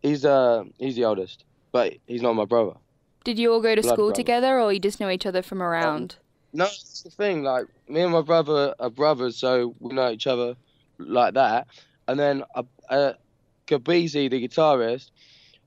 he's 0.00 0.24
uh 0.24 0.64
he's 0.78 0.96
the 0.96 1.02
eldest, 1.02 1.44
but 1.70 1.92
he's 2.06 2.22
not 2.22 2.32
my 2.34 2.46
brother. 2.46 2.72
did 3.24 3.38
you 3.38 3.52
all 3.52 3.60
go 3.60 3.74
to 3.74 3.82
blood 3.82 3.92
school 3.94 4.06
brother. 4.08 4.22
together 4.22 4.58
or 4.58 4.72
you 4.72 4.80
just 4.80 5.00
know 5.00 5.10
each 5.10 5.26
other 5.26 5.42
from 5.42 5.60
around? 5.62 6.16
No, 6.54 6.66
that's 6.66 7.02
the 7.02 7.10
thing. 7.10 7.42
Like 7.42 7.66
me 7.88 8.02
and 8.02 8.12
my 8.12 8.22
brother 8.22 8.76
are 8.78 8.88
brothers, 8.88 9.36
so 9.36 9.74
we 9.80 9.92
know 9.92 10.10
each 10.10 10.28
other 10.28 10.54
like 10.98 11.34
that. 11.34 11.66
And 12.06 12.18
then 12.18 12.44
uh, 12.54 12.62
uh, 12.88 13.14
the 13.66 13.78
guitarist, 13.80 15.10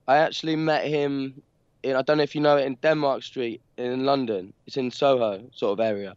I 0.07 0.17
actually 0.17 0.55
met 0.55 0.87
him 0.87 1.41
in 1.83 1.97
I 1.97 2.01
don't 2.03 2.17
know 2.17 2.23
if 2.23 2.35
you 2.35 2.41
know 2.41 2.55
it 2.55 2.65
in 2.65 2.75
Denmark 2.75 3.21
Street 3.23 3.61
in 3.77 4.05
London. 4.05 4.53
It's 4.65 4.77
in 4.77 4.89
Soho 4.89 5.49
sort 5.53 5.77
of 5.77 5.85
area. 5.85 6.15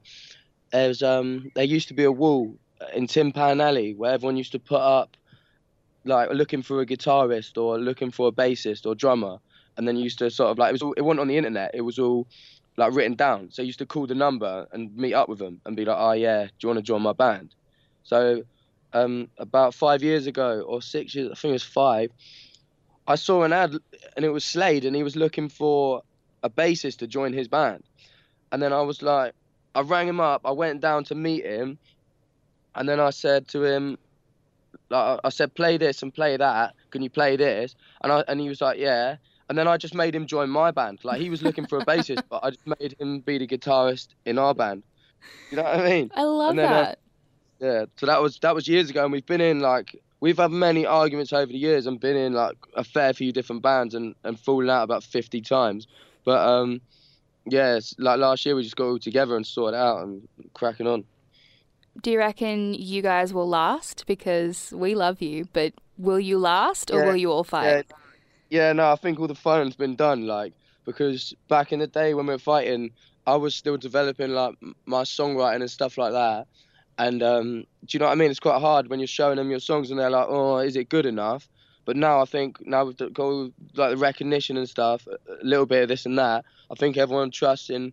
There's 0.71 1.03
um 1.03 1.51
there 1.57 1.65
used 1.65 1.89
to 1.89 1.95
be 1.95 2.05
a 2.05 2.13
wall 2.13 2.55
in 2.95 3.09
Tin 3.09 3.33
Pan 3.33 3.61
Alley 3.61 3.95
where 3.95 4.13
everyone 4.13 4.37
used 4.37 4.53
to 4.53 4.61
put 4.61 4.81
up 4.81 5.17
like 6.05 6.31
looking 6.31 6.63
for 6.63 6.81
a 6.81 6.87
guitarist 6.87 7.61
or 7.61 7.77
looking 7.77 8.13
for 8.13 8.29
a 8.29 8.33
bassist 8.33 8.87
or 8.87 8.95
drummer, 8.95 9.39
and 9.77 9.89
then 9.89 9.97
used 9.97 10.21
to 10.21 10.31
sort 10.31 10.51
of 10.53 10.59
like 10.59 10.69
it 10.71 10.73
was 10.73 10.83
all, 10.83 10.93
it 10.93 11.03
wasn't 11.03 11.21
on 11.21 11.29
the 11.29 11.37
internet. 11.37 11.73
It 11.75 11.81
was 11.81 11.99
all 11.99 12.29
like 12.81 12.95
written 12.95 13.15
down. 13.15 13.51
So 13.53 13.63
I 13.63 13.67
used 13.67 13.79
to 13.81 13.87
call 13.87 14.07
the 14.07 14.15
number 14.15 14.67
and 14.73 14.97
meet 14.97 15.13
up 15.13 15.29
with 15.29 15.39
them 15.39 15.61
and 15.67 15.77
be 15.77 15.85
like, 15.85 15.97
"Oh 15.99 16.13
yeah, 16.13 16.45
do 16.45 16.53
you 16.61 16.69
want 16.69 16.79
to 16.79 16.83
join 16.83 17.03
my 17.03 17.13
band?" 17.13 17.55
So 18.03 18.43
um, 18.95 19.29
about 19.39 19.75
five 19.75 20.03
years 20.03 20.27
ago 20.27 20.63
or 20.63 20.81
six 20.81 21.15
years, 21.15 21.31
I 21.31 21.35
think 21.35 21.51
it 21.51 21.61
was 21.61 21.63
five. 21.63 22.11
I 23.07 23.17
saw 23.17 23.43
an 23.43 23.53
ad 23.53 23.75
and 24.17 24.25
it 24.25 24.31
was 24.31 24.45
Slade 24.45 24.85
and 24.85 24.97
he 24.97 25.03
was 25.03 25.15
looking 25.15 25.49
for 25.49 26.03
a 26.43 26.49
bassist 26.49 26.99
to 26.99 27.07
join 27.07 27.33
his 27.35 27.49
band. 27.49 27.85
And 28.51 28.63
then 28.63 28.73
I 28.73 28.81
was 28.81 29.03
like, 29.03 29.35
I 29.75 29.83
rang 29.83 30.09
him 30.09 30.21
up. 30.21 30.41
I 30.45 30.53
went 30.53 30.81
down 30.81 31.05
to 31.05 31.15
meet 31.15 31.45
him, 31.45 31.79
and 32.75 32.89
then 32.89 32.99
I 32.99 33.11
said 33.11 33.47
to 33.49 33.63
him, 33.63 33.99
like 34.89 35.21
I 35.23 35.29
said, 35.29 35.55
play 35.55 35.77
this 35.77 36.03
and 36.03 36.13
play 36.15 36.37
that. 36.37 36.75
Can 36.91 37.03
you 37.03 37.11
play 37.11 37.37
this? 37.37 37.77
And 38.03 38.11
I 38.11 38.25
and 38.27 38.41
he 38.41 38.49
was 38.49 38.61
like, 38.63 38.79
yeah. 38.79 39.17
And 39.51 39.59
then 39.59 39.67
I 39.67 39.77
just 39.77 39.97
made 39.97 40.15
him 40.15 40.27
join 40.29 40.49
my 40.49 40.71
band. 40.71 41.01
Like 41.03 41.21
he 41.21 41.29
was 41.29 41.43
looking 41.43 41.67
for 41.67 41.79
a 41.79 41.85
bassist, 41.85 42.23
but 42.31 42.45
I 42.45 42.51
just 42.51 42.65
made 42.79 42.95
him 43.01 43.19
be 43.19 43.37
the 43.37 43.49
guitarist 43.49 44.11
in 44.25 44.39
our 44.39 44.55
band. 44.55 44.85
You 45.51 45.57
know 45.57 45.65
what 45.65 45.81
I 45.81 45.85
mean? 45.91 46.11
I 46.15 46.23
love 46.23 46.55
then, 46.55 46.65
uh, 46.65 46.71
that. 46.71 46.99
Yeah. 47.59 47.85
So 47.97 48.07
that 48.07 48.23
was 48.23 48.39
that 48.39 48.55
was 48.55 48.69
years 48.69 48.91
ago, 48.91 49.03
and 49.03 49.13
we've 49.13 49.27
been 49.27 49.41
in 49.41 49.59
like 49.59 50.01
we've 50.21 50.39
had 50.39 50.53
many 50.53 50.87
arguments 50.87 51.33
over 51.33 51.51
the 51.51 51.59
years, 51.59 51.89
and 51.89 51.99
been 51.99 52.17
in 52.17 52.33
like 52.33 52.57
a 52.75 52.85
fair 52.85 53.13
few 53.13 53.33
different 53.33 53.61
bands, 53.61 53.97
and 53.97 54.15
and 54.23 54.39
fallen 54.39 54.71
out 54.71 54.85
about 54.85 55.03
fifty 55.03 55.41
times. 55.41 55.89
But 56.25 56.47
um, 56.47 56.81
yeah, 57.45 57.75
it's, 57.75 57.97
like 57.99 58.21
last 58.21 58.47
year 58.47 58.55
we 58.55 58.63
just 58.63 58.77
got 58.77 58.85
all 58.87 59.01
together 59.01 59.35
and 59.35 59.45
sorted 59.45 59.81
out 59.81 60.05
and 60.05 60.29
cracking 60.55 60.87
on. 60.87 61.05
Do 62.01 62.13
you 62.13 62.19
reckon 62.19 62.75
you 62.75 63.03
guys 63.03 63.35
will 63.35 63.49
last? 63.49 64.05
Because 64.07 64.73
we 64.73 64.95
love 64.95 65.21
you, 65.21 65.49
but 65.53 65.73
will 65.99 66.21
you 66.21 66.39
last 66.39 66.93
or 66.93 67.01
Yeah, 67.01 67.07
will 67.07 67.17
you 67.17 67.33
all 67.33 67.43
fight? 67.43 67.67
Yeah, 67.91 67.97
yeah, 68.51 68.73
no, 68.73 68.91
I 68.93 68.97
think 68.97 69.19
all 69.19 69.29
the 69.29 69.35
fighting's 69.35 69.77
been 69.77 69.97
done. 69.97 70.27
Like 70.27 70.55
because 70.85 71.35
back 71.49 71.73
in 71.73 71.79
the 71.79 71.87
day 71.87 72.15
when 72.15 72.27
we 72.27 72.35
were 72.35 72.39
fighting, 72.39 72.91
I 73.27 73.37
was 73.37 73.55
still 73.55 73.77
developing 73.77 74.31
like 74.31 74.57
my 74.87 75.03
songwriting 75.03 75.61
and 75.61 75.71
stuff 75.71 75.97
like 75.97 76.13
that. 76.13 76.47
And 76.99 77.23
um, 77.23 77.65
do 77.87 77.97
you 77.97 78.01
know 78.01 78.07
what 78.07 78.13
I 78.13 78.17
mean? 78.17 78.31
It's 78.31 78.41
quite 78.41 78.61
hard 78.61 78.89
when 78.89 78.99
you're 79.01 79.07
showing 79.07 79.37
them 79.37 79.51
your 79.51 79.61
songs 79.61 79.91
and 79.91 79.99
they're 79.99 80.11
like, 80.11 80.27
"Oh, 80.29 80.59
is 80.59 80.77
it 80.77 80.89
good 80.89 81.07
enough?" 81.07 81.49
But 81.87 81.97
now 81.97 82.21
I 82.21 82.25
think 82.27 82.59
now 82.67 82.85
we've 82.85 82.97
got 82.97 83.19
all, 83.19 83.51
like 83.75 83.91
the 83.91 83.97
recognition 83.97 84.57
and 84.57 84.69
stuff, 84.69 85.07
a 85.07 85.33
a 85.33 85.45
little 85.45 85.67
bit 85.67 85.83
of 85.83 85.89
this 85.89 86.05
and 86.05 86.19
that. 86.19 86.45
I 86.71 86.75
think 86.75 86.97
everyone 86.97 87.31
trusts 87.31 87.71
in 87.71 87.93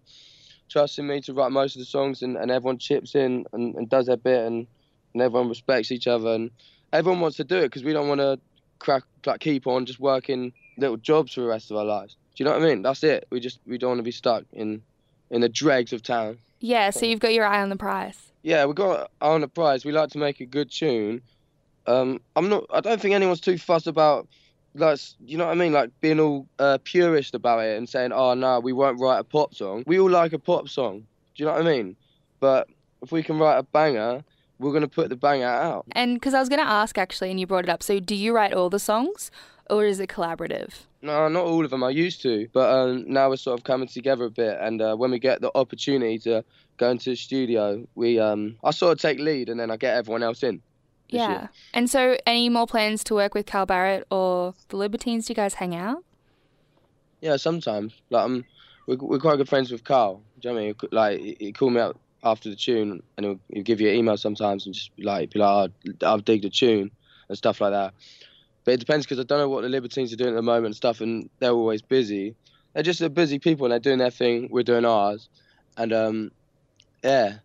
trusting 0.69 1.07
me 1.07 1.21
to 1.21 1.33
write 1.33 1.51
most 1.51 1.75
of 1.75 1.79
the 1.79 1.85
songs, 1.85 2.21
and, 2.21 2.35
and 2.35 2.51
everyone 2.51 2.77
chips 2.79 3.15
in 3.15 3.45
and, 3.53 3.75
and 3.75 3.89
does 3.89 4.07
their 4.07 4.17
bit, 4.17 4.45
and, 4.45 4.67
and 5.13 5.21
everyone 5.21 5.47
respects 5.47 5.91
each 5.91 6.07
other, 6.07 6.33
and 6.33 6.51
everyone 6.91 7.21
wants 7.21 7.37
to 7.37 7.43
do 7.45 7.57
it 7.57 7.63
because 7.63 7.83
we 7.83 7.93
don't 7.93 8.09
want 8.09 8.19
to 8.19 8.39
crack 8.79 9.03
like 9.25 9.39
keep 9.39 9.67
on 9.67 9.85
just 9.85 9.99
working 9.99 10.53
little 10.77 10.97
jobs 10.97 11.33
for 11.33 11.41
the 11.41 11.47
rest 11.47 11.71
of 11.71 11.77
our 11.77 11.85
lives. 11.85 12.15
Do 12.35 12.43
you 12.43 12.45
know 12.45 12.55
what 12.55 12.63
I 12.63 12.67
mean? 12.67 12.81
That's 12.81 13.03
it. 13.03 13.27
We 13.29 13.39
just 13.39 13.59
we 13.65 13.77
don't 13.77 13.91
want 13.91 13.99
to 13.99 14.03
be 14.03 14.11
stuck 14.11 14.43
in 14.53 14.81
in 15.29 15.41
the 15.41 15.49
dregs 15.49 15.93
of 15.93 16.03
town. 16.03 16.37
Yeah, 16.59 16.89
so 16.89 17.05
you've 17.05 17.19
got 17.19 17.33
your 17.33 17.45
eye 17.45 17.61
on 17.61 17.69
the 17.69 17.75
prize. 17.75 18.31
Yeah, 18.41 18.65
we 18.65 18.73
got 18.73 19.11
on 19.21 19.41
the 19.41 19.47
prize. 19.47 19.85
We 19.85 19.91
like 19.91 20.09
to 20.11 20.17
make 20.17 20.39
a 20.39 20.45
good 20.45 20.71
tune. 20.71 21.21
Um, 21.85 22.21
I'm 22.35 22.49
not. 22.49 22.65
I 22.71 22.81
don't 22.81 22.99
think 22.99 23.13
anyone's 23.13 23.41
too 23.41 23.57
fussed 23.57 23.87
about 23.87 24.27
like 24.75 24.99
you 25.25 25.37
know 25.37 25.45
what 25.45 25.51
I 25.51 25.55
mean, 25.55 25.73
like 25.73 25.91
being 26.01 26.19
all 26.19 26.47
uh, 26.59 26.77
purist 26.83 27.35
about 27.35 27.65
it 27.65 27.77
and 27.77 27.87
saying, 27.87 28.11
"Oh 28.11 28.33
no, 28.33 28.59
we 28.59 28.73
won't 28.73 28.99
write 28.99 29.19
a 29.19 29.23
pop 29.23 29.55
song." 29.55 29.83
We 29.85 29.99
all 29.99 30.09
like 30.09 30.33
a 30.33 30.39
pop 30.39 30.69
song. 30.69 30.99
Do 30.99 31.43
you 31.43 31.45
know 31.45 31.53
what 31.53 31.61
I 31.61 31.65
mean? 31.65 31.95
But 32.39 32.67
if 33.01 33.11
we 33.11 33.23
can 33.23 33.39
write 33.39 33.57
a 33.57 33.63
banger, 33.63 34.23
we're 34.59 34.73
gonna 34.73 34.87
put 34.87 35.09
the 35.09 35.15
banger 35.15 35.45
out. 35.45 35.85
And 35.91 36.15
because 36.15 36.33
I 36.33 36.39
was 36.39 36.49
going 36.49 36.61
to 36.61 36.69
ask 36.69 36.97
actually, 36.97 37.31
and 37.31 37.39
you 37.39 37.47
brought 37.47 37.65
it 37.65 37.69
up. 37.69 37.83
So 37.83 37.99
do 37.99 38.15
you 38.15 38.33
write 38.33 38.53
all 38.53 38.69
the 38.69 38.79
songs, 38.79 39.31
or 39.69 39.85
is 39.85 39.99
it 39.99 40.09
collaborative? 40.09 40.69
No, 41.01 41.27
not 41.27 41.45
all 41.45 41.63
of 41.63 41.71
them. 41.71 41.83
I 41.83 41.89
used 41.91 42.21
to, 42.23 42.47
but 42.53 42.69
um, 42.69 43.05
now 43.07 43.29
we're 43.29 43.37
sort 43.37 43.59
of 43.59 43.63
coming 43.63 43.87
together 43.87 44.25
a 44.25 44.29
bit. 44.29 44.57
And 44.59 44.81
uh, 44.81 44.95
when 44.95 45.11
we 45.11 45.19
get 45.19 45.41
the 45.41 45.51
opportunity 45.53 46.17
to 46.19 46.43
go 46.77 46.89
into 46.89 47.11
the 47.11 47.15
studio, 47.15 47.87
we 47.95 48.19
um, 48.19 48.57
I 48.63 48.71
sort 48.71 48.93
of 48.93 48.99
take 48.99 49.19
lead, 49.19 49.49
and 49.49 49.59
then 49.59 49.71
I 49.71 49.77
get 49.77 49.95
everyone 49.95 50.23
else 50.23 50.43
in. 50.43 50.61
Yeah. 51.09 51.29
year. 51.29 51.49
And 51.73 51.89
so, 51.89 52.17
any 52.25 52.49
more 52.49 52.67
plans 52.67 53.03
to 53.05 53.13
work 53.13 53.33
with 53.33 53.45
Carl 53.45 53.65
Barât 53.65 54.03
or 54.11 54.53
the 54.69 54.77
Libertines? 54.77 55.27
Do 55.27 55.31
you 55.31 55.35
guys 55.35 55.53
hang 55.53 55.75
out? 55.75 56.03
Yeah, 57.21 57.37
sometimes. 57.37 57.93
Like 58.09 58.25
I'm, 58.25 58.45
we're, 58.87 58.97
we're 58.97 59.19
quite 59.19 59.37
good 59.37 59.49
friends 59.49 59.71
with 59.71 59.83
Carl. 59.83 60.21
Do 60.39 60.49
you 60.49 60.55
know 60.55 60.61
what 60.61 60.61
I 60.61 60.65
mean? 60.65 60.75
Like 60.91 61.19
he, 61.19 61.37
he 61.39 61.51
called 61.53 61.73
me 61.73 61.79
up 61.81 61.97
after 62.23 62.49
the 62.49 62.55
tune, 62.55 63.01
and 63.15 63.25
he'll, 63.25 63.39
he'll 63.51 63.63
give 63.63 63.81
you 63.81 63.89
an 63.89 63.95
email 63.95 64.17
sometimes, 64.17 64.65
and 64.65 64.75
just 64.75 64.95
be 64.95 65.03
like, 65.03 65.31
be 65.31 65.39
like, 65.39 65.71
oh, 66.03 66.13
I've 66.13 66.25
digged 66.25 66.45
a 66.45 66.49
tune 66.49 66.91
and 67.29 67.37
stuff 67.37 67.61
like 67.61 67.71
that. 67.71 67.93
But 68.63 68.75
it 68.75 68.79
depends 68.79 69.05
because 69.05 69.19
I 69.19 69.23
don't 69.23 69.39
know 69.39 69.49
what 69.49 69.61
the 69.61 69.69
Libertines 69.69 70.11
are 70.13 70.17
doing 70.17 70.31
at 70.31 70.35
the 70.35 70.41
moment 70.41 70.67
and 70.67 70.75
stuff, 70.75 71.01
and 71.01 71.29
they're 71.39 71.51
always 71.51 71.81
busy. 71.81 72.35
They're 72.73 72.83
just 72.83 73.01
a 73.01 73.09
busy 73.09 73.39
people, 73.39 73.65
and 73.65 73.71
they're 73.71 73.79
doing 73.79 73.99
their 73.99 74.11
thing. 74.11 74.49
We're 74.51 74.63
doing 74.63 74.85
ours, 74.85 75.29
and 75.77 75.93
um, 75.93 76.31
yeah. 77.03 77.37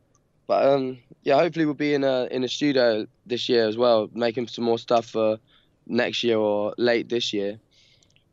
But 0.47 0.67
um, 0.67 0.99
yeah, 1.23 1.37
hopefully 1.37 1.65
we'll 1.65 1.75
be 1.75 1.95
in 1.95 2.05
a 2.05 2.25
in 2.31 2.45
a 2.45 2.49
studio 2.49 3.07
this 3.27 3.49
year 3.49 3.69
as 3.69 3.77
well, 3.77 4.11
making 4.13 4.49
some 4.49 4.65
more 4.65 4.79
stuff 4.79 5.07
for 5.07 5.39
next 5.87 6.23
year 6.23 6.37
or 6.37 6.75
late 6.79 7.09
this 7.09 7.33
year 7.33 7.59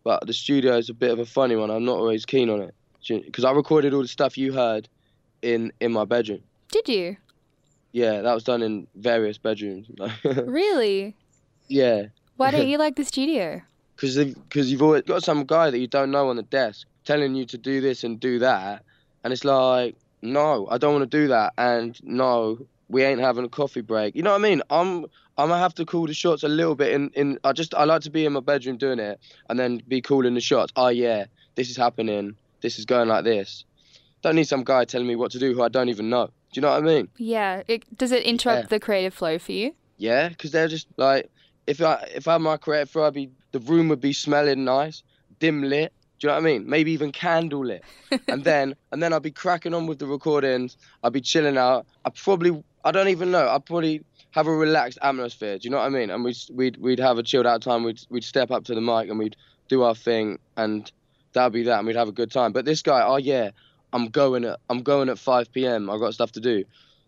but 0.04 0.26
the 0.26 0.34
studio 0.34 0.78
is 0.78 0.90
a 0.90 0.94
bit 0.94 1.12
of 1.12 1.20
a 1.20 1.26
funny 1.26 1.56
one. 1.56 1.70
I'm 1.70 1.86
not 1.86 1.98
always 1.98 2.26
keen 2.26 2.50
on 2.50 2.62
it 2.62 2.76
because 3.08 3.46
I 3.46 3.52
recorded 3.52 3.94
all 3.94 4.02
the 4.02 4.08
stuff 4.08 4.38
you 4.38 4.54
heard 4.54 4.88
in 5.42 5.72
in 5.80 5.92
my 5.92 6.06
bedroom. 6.06 6.42
Did 6.72 6.88
you 6.88 7.18
Yeah, 7.92 8.22
that 8.22 8.34
was 8.34 8.44
done 8.44 8.62
in 8.62 8.88
various 8.96 9.38
bedrooms. 9.38 9.88
really? 10.46 11.16
yeah, 11.68 12.04
Why 12.38 12.52
don't 12.52 12.68
you 12.74 12.78
like 12.78 12.96
the 12.96 13.06
studio? 13.06 13.62
because 13.96 14.16
because 14.18 14.72
you've 14.72 14.82
always 14.82 15.04
got 15.04 15.24
some 15.24 15.44
guy 15.46 15.70
that 15.70 15.78
you 15.80 15.88
don't 15.88 16.12
know 16.12 16.30
on 16.30 16.38
the 16.38 16.44
desk 16.44 16.88
telling 17.06 17.36
you 17.36 17.46
to 17.46 17.58
do 17.58 17.82
this 17.82 18.04
and 18.04 18.20
do 18.20 18.40
that, 18.40 18.84
and 19.24 19.34
it's 19.34 19.44
like, 19.44 19.96
no, 20.22 20.68
I 20.70 20.78
don't 20.78 20.94
want 20.94 21.10
to 21.10 21.18
do 21.18 21.28
that, 21.30 21.54
and 21.58 22.00
no, 22.04 22.60
we 22.88 23.04
ain't 23.04 23.20
having 23.20 23.46
a 23.46 23.50
coffee 23.50 23.82
break. 23.82 24.16
You 24.16 24.24
know 24.24 24.32
what 24.32 24.40
I 24.40 24.50
mean? 24.50 24.62
I'm 24.70 25.06
I'm 25.38 25.50
gonna 25.50 25.60
have 25.60 25.74
to 25.76 25.86
call 25.86 26.08
the 26.08 26.14
shots 26.14 26.44
a 26.44 26.48
little 26.48 26.76
bit. 26.76 26.94
In 26.94 27.10
in 27.14 27.40
I 27.44 27.54
just 27.54 27.74
I 27.74 27.84
like 27.84 28.02
to 28.04 28.12
be 28.12 28.26
in 28.26 28.34
my 28.34 28.40
bedroom 28.40 28.78
doing 28.78 29.00
it, 29.00 29.20
and 29.50 29.60
then 29.60 29.82
be 29.88 30.02
calling 30.02 30.34
the 30.34 30.42
shots. 30.42 30.72
Oh 30.76 30.90
yeah, 30.90 31.26
this 31.56 31.70
is 31.70 31.78
happening. 31.78 32.36
This 32.62 32.80
is 32.80 32.86
going 32.86 33.08
like 33.08 33.24
this. 33.24 33.64
Don't 34.22 34.36
need 34.36 34.48
some 34.48 34.64
guy 34.64 34.86
telling 34.86 35.08
me 35.08 35.16
what 35.16 35.32
to 35.32 35.40
do 35.40 35.54
who 35.54 35.62
I 35.62 35.70
don't 35.70 35.90
even 35.90 36.10
know. 36.10 36.28
Do 36.28 36.32
you 36.54 36.62
know 36.62 36.70
what 36.72 36.84
I 36.84 36.86
mean? 36.86 37.08
Yeah. 37.18 37.64
It, 37.68 37.98
does 37.98 38.12
it 38.12 38.24
interrupt 38.24 38.64
Yeah. 38.64 38.68
the 38.68 38.80
creative 38.80 39.14
flow 39.14 39.40
for 39.40 39.52
you? 39.52 39.74
Yeah, 39.98 40.30
because 40.30 40.52
they're 40.52 40.68
just 40.68 40.88
like 40.98 41.30
if 41.68 41.82
I 41.82 42.08
if 42.16 42.28
I 42.28 42.34
had 42.34 42.42
my 42.42 42.58
creative 42.58 42.90
flow, 42.90 43.06
I'd 43.06 43.14
be 43.14 43.30
the 43.52 43.60
room 43.60 43.90
would 43.90 44.02
be 44.02 44.14
smelling 44.14 44.64
nice, 44.64 45.04
dim 45.40 45.62
lit. 45.64 45.94
Do 46.20 46.28
you 46.28 46.30
know 46.30 46.36
what 46.36 46.42
I 46.42 46.46
mean? 46.46 46.70
Maybe 46.70 46.92
even 46.92 47.12
candle 47.12 47.66
lit, 47.66 47.84
and 48.28 48.44
then 48.44 48.76
and 48.92 49.02
then 49.04 49.14
I'd 49.14 49.22
be 49.22 49.32
cracking 49.32 49.74
on 49.74 49.88
with 49.88 50.00
the 50.00 50.06
recordings. 50.08 50.78
I'd 51.04 51.14
be 51.14 51.22
chilling 51.22 51.58
out. 51.58 51.86
I 52.06 52.10
probably 52.10 52.64
I 52.84 52.92
don't 52.92 53.10
even 53.10 53.32
know. 53.32 53.48
I'd 53.50 53.66
probably 53.66 54.04
have 54.32 54.48
a 54.48 54.52
relaxed 54.52 55.00
atmosphere. 55.02 55.58
Do 55.58 55.66
you 55.66 55.70
know 55.70 55.78
what 55.78 55.86
I 55.86 55.90
mean? 55.90 56.10
And 56.10 56.24
we'd 56.24 56.38
we'd 56.52 56.78
we'd 56.78 57.00
have 57.00 57.18
a 57.18 57.24
chilled 57.24 57.46
out 57.46 57.62
time. 57.62 57.84
We'd 57.84 58.00
we'd 58.10 58.24
step 58.24 58.52
up 58.52 58.64
to 58.66 58.76
the 58.76 58.82
mic 58.82 59.10
and 59.10 59.20
we'd 59.20 59.36
do 59.68 59.84
our 59.84 59.96
thing, 59.96 60.40
and 60.58 60.90
that'd 61.34 61.54
be 61.54 61.64
that, 61.64 61.78
and 61.80 61.88
we'd 61.88 61.96
have 61.98 62.10
a 62.10 62.14
good 62.14 62.32
time. 62.32 62.54
But 62.54 62.66
this 62.66 62.82
guy, 62.82 63.04
oh 63.06 63.18
yeah, 63.18 63.52
I'm 63.94 64.08
going 64.10 64.46
at 64.46 64.60
I'm 64.70 64.82
going 64.84 65.10
at 65.10 65.18
5 65.20 65.52
p.m. 65.52 65.90
I've 65.90 66.00
got 66.00 66.14
stuff 66.14 66.32
to 66.34 66.40
do. 66.40 66.64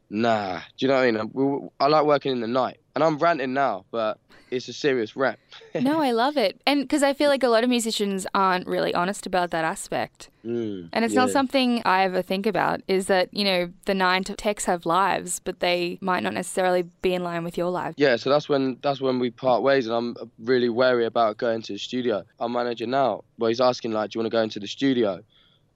Nah, 0.10 0.58
do 0.78 0.86
you 0.86 0.88
know 0.90 0.96
what 0.96 1.04
I 1.04 1.12
mean? 1.12 1.30
We- 1.34 1.70
I 1.80 1.88
like 1.88 2.06
working 2.06 2.34
in 2.34 2.42
the 2.42 2.48
night, 2.48 2.80
and 2.96 3.04
I'm 3.04 3.18
ranting 3.18 3.54
now, 3.54 3.86
but 3.92 4.18
it's 4.50 4.68
a 4.68 4.74
serious 4.74 5.16
rant. 5.16 5.40
no, 5.82 6.02
I 6.02 6.12
love 6.12 6.36
it. 6.36 6.60
And 6.68 6.82
because 6.82 7.02
I 7.02 7.14
feel 7.14 7.30
like 7.30 7.44
a 7.44 7.48
lot 7.48 7.64
of 7.64 7.70
musicians 7.70 8.28
aren't 8.34 8.68
really 8.68 8.94
honest 8.94 9.26
about 9.26 9.52
that 9.52 9.64
aspect. 9.64 10.30
Mm, 10.46 10.90
And 10.92 11.06
it's 11.06 11.14
not 11.14 11.30
something 11.30 11.82
I 11.86 12.04
ever 12.04 12.22
think 12.22 12.46
about 12.46 12.82
is 12.90 13.06
that, 13.06 13.30
you 13.34 13.46
know, 13.46 13.72
the 13.86 13.94
nine 13.94 14.26
to 14.26 14.34
techs 14.36 14.66
have 14.66 14.86
lives, 14.86 15.40
but 15.40 15.62
they 15.62 15.98
might 16.02 16.24
not 16.24 16.34
necessarily 16.34 16.82
be 17.02 17.14
in 17.14 17.24
line 17.24 17.46
with 17.46 17.58
your 17.58 17.70
life. 17.70 17.94
Yeah, 17.96 18.18
so 18.18 18.30
that's 18.30 18.50
when 18.50 18.80
that's 18.82 19.00
when 19.00 19.18
we 19.20 19.30
part 19.30 19.62
ways, 19.64 19.88
and 19.88 19.96
I'm 19.96 20.18
really 20.40 20.68
wary 20.68 21.06
about 21.06 21.38
going 21.38 21.62
to 21.62 21.74
the 21.74 21.80
studio. 21.80 22.26
Our 22.42 22.50
manager 22.50 22.86
now, 22.88 23.24
well, 23.38 23.48
he's 23.48 23.62
asking 23.62 23.94
like, 23.94 24.10
"Do 24.12 24.18
you 24.18 24.24
want 24.24 24.32
to 24.34 24.38
go 24.38 24.42
into 24.44 24.60
the 24.60 24.68
studio?" 24.68 25.22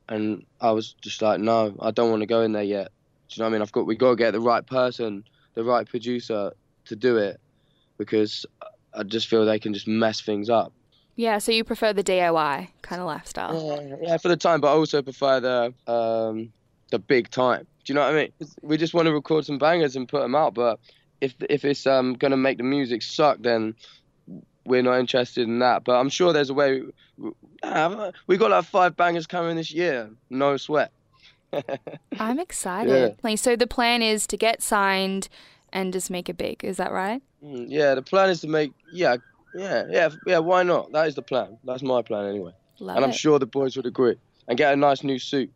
And 0.07 0.45
I 0.61 0.71
was 0.71 0.93
just 1.01 1.21
like, 1.21 1.39
"No, 1.39 1.75
I 1.79 1.91
don't 1.91 2.09
want 2.11 2.21
to 2.21 2.27
go 2.27 2.41
in 2.41 2.51
there 2.51 2.63
yet." 2.63 2.91
Do 3.29 3.35
you 3.35 3.41
know 3.41 3.45
what 3.45 3.49
I 3.49 3.53
mean? 3.53 3.61
I've 3.61 3.71
got 3.71 3.85
we 3.85 3.95
got 3.95 4.11
to 4.11 4.15
get 4.15 4.31
the 4.31 4.39
right 4.39 4.65
person, 4.65 5.23
the 5.55 5.63
right 5.63 5.87
producer 5.87 6.53
to 6.85 6.95
do 6.95 7.17
it, 7.17 7.39
because 7.97 8.45
I 8.93 9.03
just 9.03 9.27
feel 9.27 9.45
they 9.45 9.59
can 9.59 9.73
just 9.73 9.87
mess 9.87 10.21
things 10.21 10.49
up. 10.49 10.73
Yeah, 11.15 11.37
so 11.37 11.51
you 11.51 11.63
prefer 11.63 11.93
the 11.93 12.03
DIY 12.03 12.67
kind 12.81 13.01
of 13.01 13.07
lifestyle. 13.07 13.79
Yeah, 13.89 13.95
yeah, 14.01 14.17
for 14.17 14.27
the 14.27 14.37
time, 14.37 14.59
but 14.59 14.67
I 14.67 14.71
also 14.71 15.01
prefer 15.01 15.39
the 15.39 15.91
um, 15.91 16.51
the 16.91 16.99
big 16.99 17.29
time. 17.29 17.65
Do 17.85 17.93
you 17.93 17.95
know 17.95 18.01
what 18.01 18.15
I 18.15 18.17
mean? 18.17 18.31
We 18.61 18.77
just 18.77 18.93
want 18.93 19.05
to 19.05 19.13
record 19.13 19.45
some 19.45 19.57
bangers 19.57 19.95
and 19.95 20.07
put 20.07 20.21
them 20.21 20.35
out, 20.35 20.53
but 20.53 20.79
if 21.21 21.33
if 21.49 21.63
it's 21.63 21.87
um 21.87 22.13
gonna 22.13 22.37
make 22.37 22.57
the 22.57 22.63
music 22.63 23.01
suck, 23.01 23.37
then 23.39 23.75
we're 24.65 24.81
not 24.81 24.99
interested 24.99 25.47
in 25.47 25.59
that. 25.59 25.83
But 25.83 25.99
I'm 25.99 26.09
sure 26.09 26.33
there's 26.33 26.49
a 26.49 26.53
way. 26.53 26.81
We 28.27 28.37
got 28.37 28.51
like 28.51 28.65
five 28.65 28.95
bangers 28.95 29.27
coming 29.27 29.55
this 29.55 29.71
year, 29.71 30.09
no 30.29 30.57
sweat. 30.57 30.91
I'm 32.19 32.39
excited. 32.39 33.17
Like, 33.23 33.39
so 33.39 33.55
the 33.55 33.67
plan 33.67 34.01
is 34.01 34.27
to 34.27 34.37
get 34.37 34.61
signed 34.61 35.29
and 35.71 35.93
just 35.93 36.09
make 36.09 36.29
it 36.29 36.37
big. 36.37 36.63
Is 36.63 36.77
that 36.77 36.91
right? 36.91 37.21
Mm, 37.43 37.65
Yeah, 37.69 37.95
the 37.95 38.01
plan 38.01 38.29
is 38.29 38.41
to 38.41 38.47
make. 38.47 38.73
Yeah, 38.91 39.17
yeah, 39.55 39.85
yeah, 39.89 40.09
yeah. 40.27 40.39
Why 40.39 40.63
not? 40.63 40.91
That 40.91 41.07
is 41.07 41.15
the 41.15 41.21
plan. 41.21 41.57
That's 41.63 41.81
my 41.83 42.01
plan 42.01 42.25
anyway, 42.27 42.51
Love 42.79 42.97
and 42.97 43.05
I'm 43.05 43.11
it. 43.11 43.15
sure 43.15 43.39
the 43.39 43.45
boys 43.45 43.75
would 43.77 43.85
agree. 43.85 44.15
And 44.47 44.57
get 44.57 44.73
a 44.73 44.75
nice 44.75 45.03
new 45.03 45.17
suit. 45.17 45.51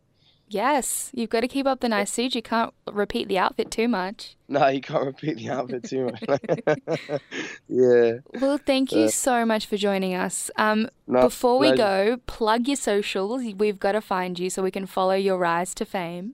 Yes, 0.51 1.11
you've 1.13 1.29
got 1.29 1.41
to 1.41 1.47
keep 1.47 1.67
up 1.67 1.79
the 1.79 1.89
nice 1.89 2.11
suit. 2.11 2.33
You 2.33 2.41
can't 2.41 2.73
repeat 2.91 3.27
the 3.27 3.37
outfit 3.37 3.69
too 3.71 3.87
much. 3.87 4.35
No, 4.51 4.65
you 4.67 4.81
can't 4.81 5.05
repeat 5.05 5.37
the 5.37 5.51
outfit 5.51 5.83
too 5.83 6.05
much. 6.05 6.23
yeah. 7.67 8.13
Well, 8.41 8.57
thank 8.57 8.91
you 8.91 9.03
Uh, 9.03 9.09
so 9.09 9.45
much 9.45 9.67
for 9.67 9.77
joining 9.77 10.15
us. 10.15 10.49
Um, 10.55 10.89
No, 11.05 11.21
before 11.21 11.59
we 11.59 11.67
pleasure. 11.73 12.15
go, 12.15 12.17
plug 12.25 12.67
your 12.67 12.75
socials. 12.75 13.43
We've 13.57 13.77
got 13.79 13.91
to 13.91 14.01
find 14.01 14.39
you 14.39 14.49
so 14.49 14.63
we 14.63 14.71
can 14.71 14.87
follow 14.87 15.13
your 15.13 15.37
rise 15.37 15.75
to 15.75 15.85
fame. 15.85 16.33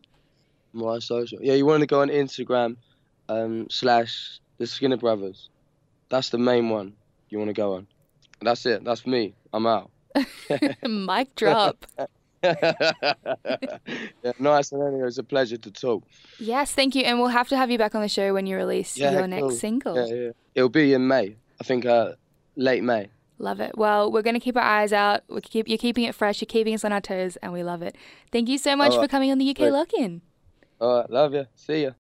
My 0.71 0.99
social. 0.99 1.39
Yeah, 1.41 1.55
you 1.55 1.65
want 1.65 1.81
to 1.81 1.87
go 1.87 1.99
on 2.01 2.07
Instagram, 2.07 2.77
um, 3.27 3.67
slash 3.69 4.39
the 4.59 4.65
Skinner 4.67 4.95
Brothers. 4.97 5.49
That's 6.07 6.29
the 6.29 6.37
main 6.37 6.69
one 6.69 6.93
you 7.29 7.37
want 7.37 7.49
to 7.49 7.53
go 7.53 7.73
on. 7.73 7.87
That's 8.41 8.65
it. 8.65 8.85
That's 8.85 9.05
me. 9.05 9.33
I'm 9.51 9.65
out. 9.67 9.91
Mic 10.87 11.35
drop. 11.35 11.85
Yeah, 14.23 14.31
nice 14.39 14.71
and 14.71 14.81
anyway, 14.83 15.07
it's 15.07 15.17
a 15.17 15.23
pleasure 15.23 15.57
to 15.57 15.71
talk. 15.71 16.03
yes, 16.39 16.71
thank 16.73 16.95
you. 16.95 17.01
And 17.03 17.19
we'll 17.19 17.29
have 17.29 17.47
to 17.49 17.57
have 17.57 17.71
you 17.71 17.77
back 17.77 17.95
on 17.95 18.01
the 18.01 18.07
show 18.09 18.33
when 18.33 18.45
you 18.45 18.55
release 18.55 18.97
Yeah, 18.97 19.11
your 19.11 19.21
cool. 19.21 19.27
next 19.27 19.59
single. 19.59 19.95
Yeah, 20.07 20.15
yeah. 20.15 20.29
It'll 20.55 20.69
be 20.69 20.93
in 20.93 21.07
May. 21.07 21.35
I 21.59 21.63
think 21.63 21.85
uh, 21.85 22.13
late 22.55 22.83
May. 22.83 23.09
Love 23.37 23.59
it. 23.59 23.77
Well, 23.77 24.11
we're 24.11 24.21
going 24.21 24.35
to 24.35 24.39
keep 24.39 24.55
our 24.55 24.63
eyes 24.63 24.93
out. 24.93 25.23
We 25.27 25.41
keep, 25.41 25.67
you're 25.67 25.77
keeping 25.77 26.05
it 26.05 26.15
fresh. 26.15 26.39
You're 26.41 26.47
keeping 26.47 26.73
us 26.73 26.85
on 26.85 26.93
our 26.93 27.01
toes, 27.01 27.35
and 27.37 27.51
we 27.51 27.63
love 27.63 27.81
it. 27.81 27.97
Thank 28.31 28.47
you 28.47 28.57
so 28.57 28.75
much 28.77 28.93
All 28.93 29.01
for 29.01 29.07
coming 29.09 29.29
on 29.31 29.37
the 29.39 29.49
UK 29.49 29.57
Great. 29.57 29.71
Lock 29.71 29.93
In. 29.93 30.21
All 30.79 30.99
right, 31.01 31.09
love 31.09 31.33
you. 31.33 31.45
See 31.55 31.83
ya. 31.83 31.91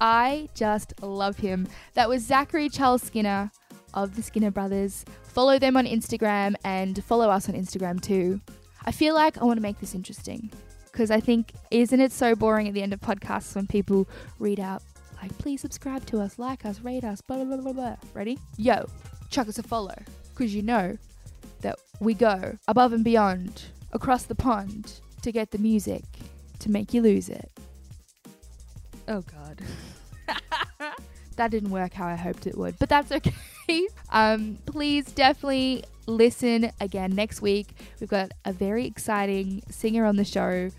I 0.00 0.48
just 0.54 1.00
love 1.02 1.36
him. 1.38 1.68
That 1.94 2.08
was 2.08 2.22
Zachary 2.22 2.68
Charles 2.68 3.02
Skinner 3.02 3.52
of 3.94 4.16
the 4.16 4.22
Skinner 4.22 4.50
Brothers. 4.50 5.04
Follow 5.24 5.58
them 5.58 5.76
on 5.76 5.86
Instagram 5.86 6.54
and 6.64 7.02
follow 7.04 7.30
us 7.30 7.48
on 7.48 7.54
Instagram 7.54 8.00
too. 8.00 8.40
I 8.84 8.92
feel 8.92 9.14
like 9.14 9.38
I 9.38 9.44
want 9.44 9.58
to 9.58 9.62
make 9.62 9.80
this 9.80 9.94
interesting 9.94 10.50
because 10.92 11.10
I 11.10 11.20
think, 11.20 11.52
isn't 11.70 12.00
it 12.00 12.12
so 12.12 12.34
boring 12.34 12.68
at 12.68 12.74
the 12.74 12.82
end 12.82 12.92
of 12.92 13.00
podcasts 13.00 13.54
when 13.54 13.66
people 13.66 14.08
read 14.38 14.60
out, 14.60 14.82
like, 15.22 15.36
please 15.38 15.60
subscribe 15.60 16.04
to 16.06 16.20
us, 16.20 16.38
like 16.38 16.66
us, 16.66 16.80
rate 16.80 17.04
us, 17.04 17.20
blah, 17.20 17.42
blah, 17.42 17.56
blah, 17.56 17.72
blah. 17.72 17.96
Ready? 18.12 18.38
Yo, 18.58 18.86
chuck 19.30 19.48
us 19.48 19.58
a 19.58 19.62
follow 19.62 19.94
because 20.34 20.54
you 20.54 20.62
know 20.62 20.98
that 21.62 21.78
we 22.00 22.12
go 22.12 22.56
above 22.68 22.92
and 22.92 23.04
beyond 23.04 23.62
across 23.92 24.24
the 24.24 24.34
pond 24.34 25.00
to 25.22 25.32
get 25.32 25.50
the 25.50 25.58
music 25.58 26.02
to 26.58 26.70
make 26.70 26.92
you 26.92 27.00
lose 27.00 27.28
it. 27.28 27.50
Oh, 29.08 29.22
God. 29.22 29.62
that 31.36 31.50
didn't 31.50 31.70
work 31.70 31.92
how 31.92 32.06
I 32.06 32.16
hoped 32.16 32.46
it 32.46 32.56
would, 32.58 32.78
but 32.78 32.88
that's 32.88 33.12
okay. 33.12 33.32
Um, 34.10 34.58
please 34.66 35.06
definitely 35.06 35.84
listen 36.06 36.70
again 36.80 37.14
next 37.14 37.42
week. 37.42 37.68
We've 38.00 38.10
got 38.10 38.32
a 38.44 38.52
very 38.52 38.86
exciting 38.86 39.62
singer 39.70 40.04
on 40.04 40.16
the 40.16 40.24
show, 40.24 40.70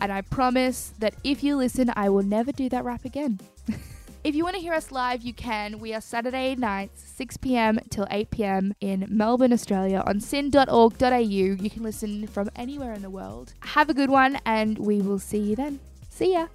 and 0.00 0.12
I 0.12 0.22
promise 0.22 0.92
that 0.98 1.14
if 1.24 1.42
you 1.42 1.56
listen, 1.56 1.92
I 1.94 2.08
will 2.08 2.22
never 2.22 2.52
do 2.52 2.68
that 2.68 2.84
rap 2.84 3.04
again. 3.04 3.40
If 4.22 4.34
you 4.34 4.44
want 4.44 4.56
to 4.56 4.60
hear 4.60 4.74
us 4.74 4.92
live, 4.92 5.22
you 5.22 5.32
can. 5.32 5.78
We 5.78 5.94
are 5.94 6.00
Saturday 6.02 6.54
nights, 6.54 7.02
6 7.16 7.38
pm 7.38 7.80
till 7.88 8.06
8 8.10 8.30
pm 8.30 8.74
in 8.78 9.06
Melbourne, 9.08 9.50
Australia 9.50 10.02
on 10.06 10.20
syn.org.au. 10.20 11.16
You 11.16 11.70
can 11.70 11.82
listen 11.82 12.26
from 12.26 12.50
anywhere 12.54 12.92
in 12.92 13.00
the 13.00 13.08
world. 13.08 13.54
Have 13.60 13.88
a 13.88 13.94
good 13.94 14.10
one, 14.10 14.38
and 14.44 14.76
we 14.76 15.00
will 15.00 15.18
see 15.18 15.38
you 15.38 15.56
then. 15.56 15.80
See 16.10 16.34
ya. 16.34 16.48